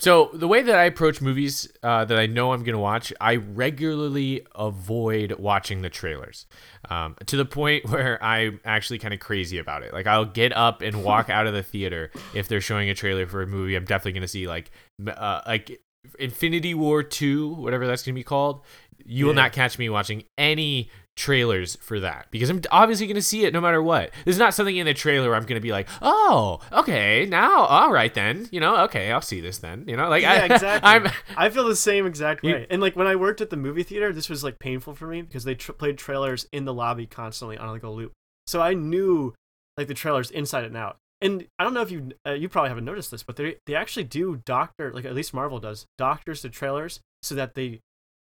[0.04, 3.36] so the way that I approach movies uh, that I know I'm gonna watch, I
[3.36, 6.44] regularly avoid watching the trailers
[6.90, 9.94] um, to the point where I'm actually kind of crazy about it.
[9.94, 13.26] Like I'll get up and walk out of the theater if they're showing a trailer
[13.26, 14.70] for a movie I'm definitely gonna see, like
[15.06, 15.80] uh, like
[16.18, 18.60] Infinity War Two, whatever that's gonna be called.
[19.06, 23.22] You will not catch me watching any trailers for that because I'm obviously going to
[23.22, 24.10] see it no matter what.
[24.24, 27.60] There's not something in the trailer where I'm going to be like, "Oh, okay, now
[27.64, 29.84] all right then." You know, okay, I'll see this then.
[29.86, 30.90] You know, like yeah, I, exactly.
[30.90, 32.66] I'm I feel the same exact You- way.
[32.70, 35.22] and like when I worked at the movie theater, this was like painful for me
[35.22, 38.12] because they tr- played trailers in the lobby constantly on like a loop.
[38.46, 39.34] So I knew
[39.76, 40.96] like the trailers inside and out.
[41.20, 43.74] And I don't know if you uh, you probably haven't noticed this, but they they
[43.74, 47.80] actually do doctor like at least Marvel does doctors the trailers so that they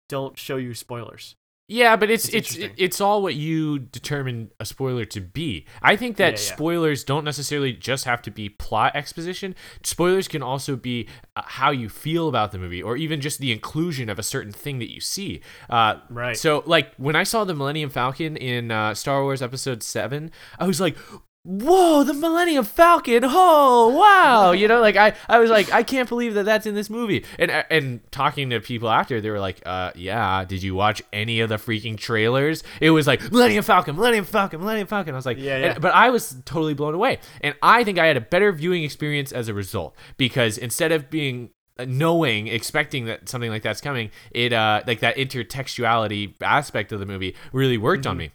[0.10, 1.36] don't show you spoilers.
[1.70, 5.66] Yeah, but it's It's it's it's all what you determine a spoiler to be.
[5.82, 6.56] I think that Yeah, yeah.
[6.56, 9.56] spoilers don't necessarily just have to be plot exposition.
[9.84, 11.08] Spoilers can also be
[11.38, 14.52] uh, how you feel about the movie, or even just the inclusion of a certain
[14.52, 15.42] thing that you see.
[15.70, 16.38] Uh, Right.
[16.38, 20.68] So, like when I saw the Millennium Falcon in uh, Star Wars Episode Seven, I
[20.68, 20.98] was like.
[21.46, 23.24] Whoa, the Millennium Falcon!
[23.26, 24.54] Oh, wow!
[24.54, 27.26] You know, like I, I was like, I can't believe that that's in this movie.
[27.38, 30.46] And uh, and talking to people after, they were like, uh, yeah.
[30.46, 32.64] Did you watch any of the freaking trailers?
[32.80, 35.14] It was like Millennium Falcon, Millennium Falcon, Millennium Falcon.
[35.14, 35.80] I was like, Yeah, and- yeah.
[35.80, 39.34] but I was totally blown away, and I think I had a better viewing experience
[39.34, 44.12] as a result because instead of being uh, knowing expecting that something like that's coming
[44.32, 48.30] it uh like that intertextuality aspect of the movie really worked on me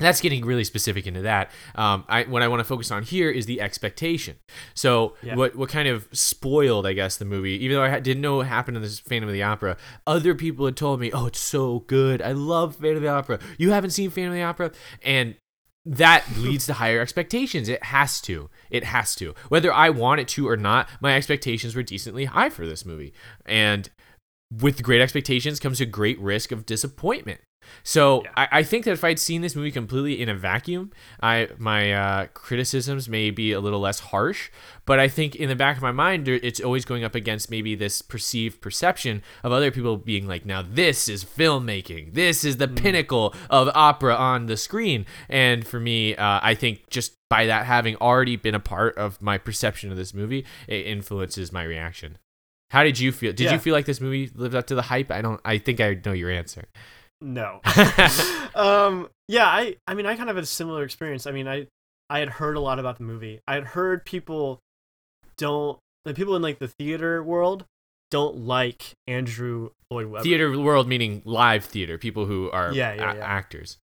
[0.00, 1.50] that's getting really specific into that.
[1.76, 4.36] Um, I, what I want to focus on here is the expectation.
[4.74, 5.36] So, Yeah.
[5.36, 7.52] what what kind of spoiled, I guess, the movie?
[7.64, 10.34] Even though I ha- didn't know what happened in this Phantom of the Opera, other
[10.34, 12.20] people had told me, "Oh, it's so good.
[12.22, 13.38] I love Phantom of the Opera.
[13.58, 14.72] You haven't seen Phantom of the Opera?"
[15.02, 15.36] And
[15.86, 17.68] that leads to higher expectations.
[17.68, 18.50] It has to.
[18.70, 19.34] It has to.
[19.48, 23.12] Whether I want it to or not, my expectations were decently high for this movie.
[23.46, 23.88] And
[24.52, 27.40] with great expectations comes a great risk of disappointment.
[27.82, 30.92] So I, I think that if I'd seen this movie completely in a vacuum,
[31.22, 34.50] I my uh, criticisms may be a little less harsh.
[34.86, 37.74] But I think in the back of my mind, it's always going up against maybe
[37.74, 42.14] this perceived perception of other people being like, "Now this is filmmaking.
[42.14, 46.90] This is the pinnacle of opera on the screen." And for me, uh, I think
[46.90, 50.86] just by that having already been a part of my perception of this movie, it
[50.86, 52.18] influences my reaction.
[52.70, 53.32] How did you feel?
[53.32, 53.52] Did Yeah.
[53.54, 55.10] you feel like this movie lived up to the hype?
[55.10, 55.40] I don't.
[55.44, 56.64] I think I know your answer.
[57.20, 57.60] No.
[58.54, 61.26] um, yeah, I, I mean, I kind of had a similar experience.
[61.26, 61.66] I mean, I,
[62.08, 63.40] I had heard a lot about the movie.
[63.46, 64.58] I had heard people
[65.36, 67.64] don't, the people in like the theater world
[68.10, 70.24] don't like Andrew Lloyd Webber.
[70.24, 73.24] theater world meaning live theater, people who are Yeah, yeah, a- yeah.
[73.24, 73.78] actors.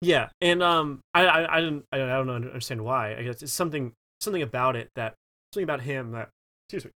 [0.00, 3.14] Yeah, and um, I, I, I didn't, I don't understand why.
[3.16, 5.14] I guess it's something, something about it that,
[5.52, 6.28] something about him that,
[6.68, 6.90] excuse me,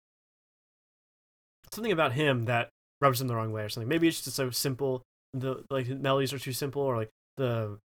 [1.74, 2.70] something about him that
[3.02, 3.88] rubs him the wrong way or something.
[3.88, 5.04] Maybe it's just so simple.
[5.34, 7.78] The like melodies are too simple, or like the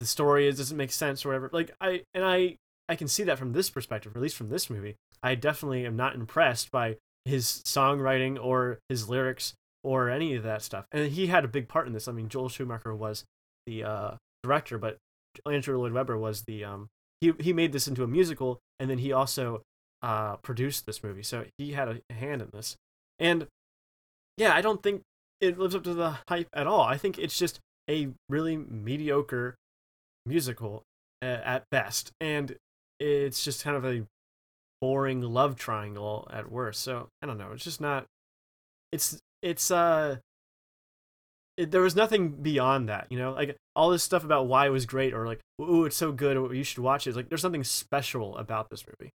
[0.00, 1.50] the story is doesn't make sense or whatever.
[1.52, 2.56] Like I and I
[2.88, 4.96] I can see that from this perspective, at least from this movie.
[5.22, 10.62] I definitely am not impressed by his songwriting or his lyrics or any of that
[10.62, 10.86] stuff.
[10.92, 12.08] And he had a big part in this.
[12.08, 13.24] I mean, Joel Schumacher was
[13.66, 14.10] the uh,
[14.42, 14.96] director, but
[15.46, 16.88] Andrew Lloyd Webber was the um
[17.20, 19.62] he he made this into a musical, and then he also
[20.02, 22.76] uh produced this movie, so he had a hand in this.
[23.18, 23.46] And
[24.38, 25.02] yeah, I don't think
[25.40, 26.80] it lives up to the hype at all.
[26.80, 27.60] I think it's just
[27.90, 29.56] a really mediocre
[30.24, 30.84] musical
[31.20, 32.56] uh, at best, and
[32.98, 34.06] it's just kind of a
[34.80, 36.80] boring love triangle at worst.
[36.80, 37.50] So I don't know.
[37.52, 38.06] It's just not.
[38.92, 40.16] It's it's uh.
[41.56, 44.70] It, there was nothing beyond that, you know, like all this stuff about why it
[44.70, 47.10] was great or like, ooh, it's so good, or you should watch it.
[47.10, 49.10] It's like, there's something special about this movie,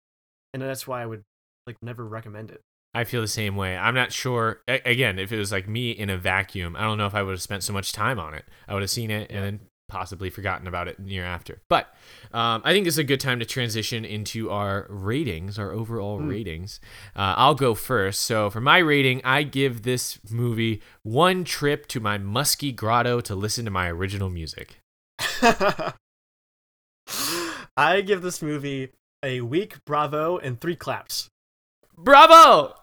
[0.54, 1.22] and that's why I would
[1.66, 2.60] like never recommend it.
[2.94, 3.76] I feel the same way.
[3.76, 4.62] I'm not sure.
[4.68, 7.24] a- Again, if it was like me in a vacuum, I don't know if I
[7.24, 8.46] would have spent so much time on it.
[8.68, 9.60] I would have seen it and then
[9.90, 11.62] possibly forgotten about it year after.
[11.70, 11.86] But
[12.34, 16.20] um, I think this is a good time to transition into our ratings, our overall
[16.20, 16.80] ratings.
[17.16, 18.22] Uh, I'll go first.
[18.22, 23.36] So for my rating, I give this movie one trip to my musky grotto to
[23.36, 24.80] listen to my original music.
[27.76, 28.92] I give this movie
[29.24, 31.28] a weak bravo and three claps.
[31.98, 32.76] Bravo!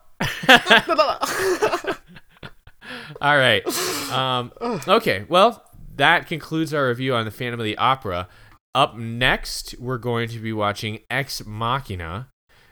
[3.20, 3.66] All right.
[4.10, 4.52] Um,
[4.88, 5.24] okay.
[5.28, 5.64] Well,
[5.96, 8.28] that concludes our review on the Phantom of the Opera.
[8.74, 12.28] Up next, we're going to be watching Ex Machina,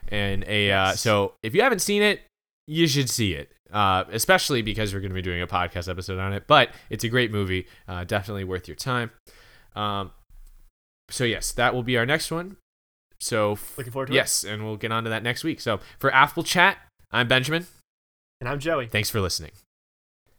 [0.09, 2.21] and a uh, so if you haven't seen it,
[2.67, 3.51] you should see it.
[3.73, 6.45] Uh, especially because we're going to be doing a podcast episode on it.
[6.47, 9.11] But it's a great movie, uh, definitely worth your time.
[9.77, 10.13] Um,
[11.11, 12.57] so yes, that will be our next one.
[13.21, 14.17] So Looking forward to it.
[14.17, 15.61] yes, and we'll get on to that next week.
[15.61, 16.79] So for Affable Chat,
[17.11, 17.67] I'm Benjamin.
[18.41, 18.87] And I'm Joey.
[18.87, 19.53] Thanks for listening.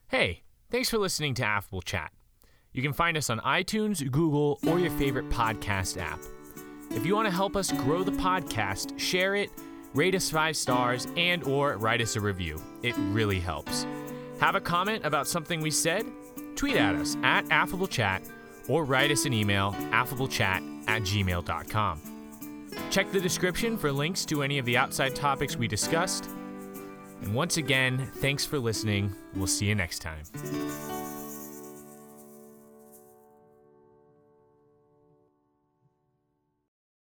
[0.07, 2.11] Hey, thanks for listening to Affable Chat.
[2.71, 6.19] You can find us on iTunes, Google, or your favorite podcast app.
[6.91, 9.49] If you want to help us grow the podcast, share it,
[9.95, 12.61] rate us five stars, and or write us a review.
[12.83, 13.87] It really helps.
[14.39, 16.05] Have a comment about something we said?
[16.55, 18.21] Tweet at us at Affable Chat
[18.67, 22.01] or write us an email, affablechat at gmail.com.
[22.91, 26.29] Check the description for links to any of the outside topics we discussed.
[27.21, 29.13] And once again, thanks for listening.
[29.35, 30.23] We'll see you next time.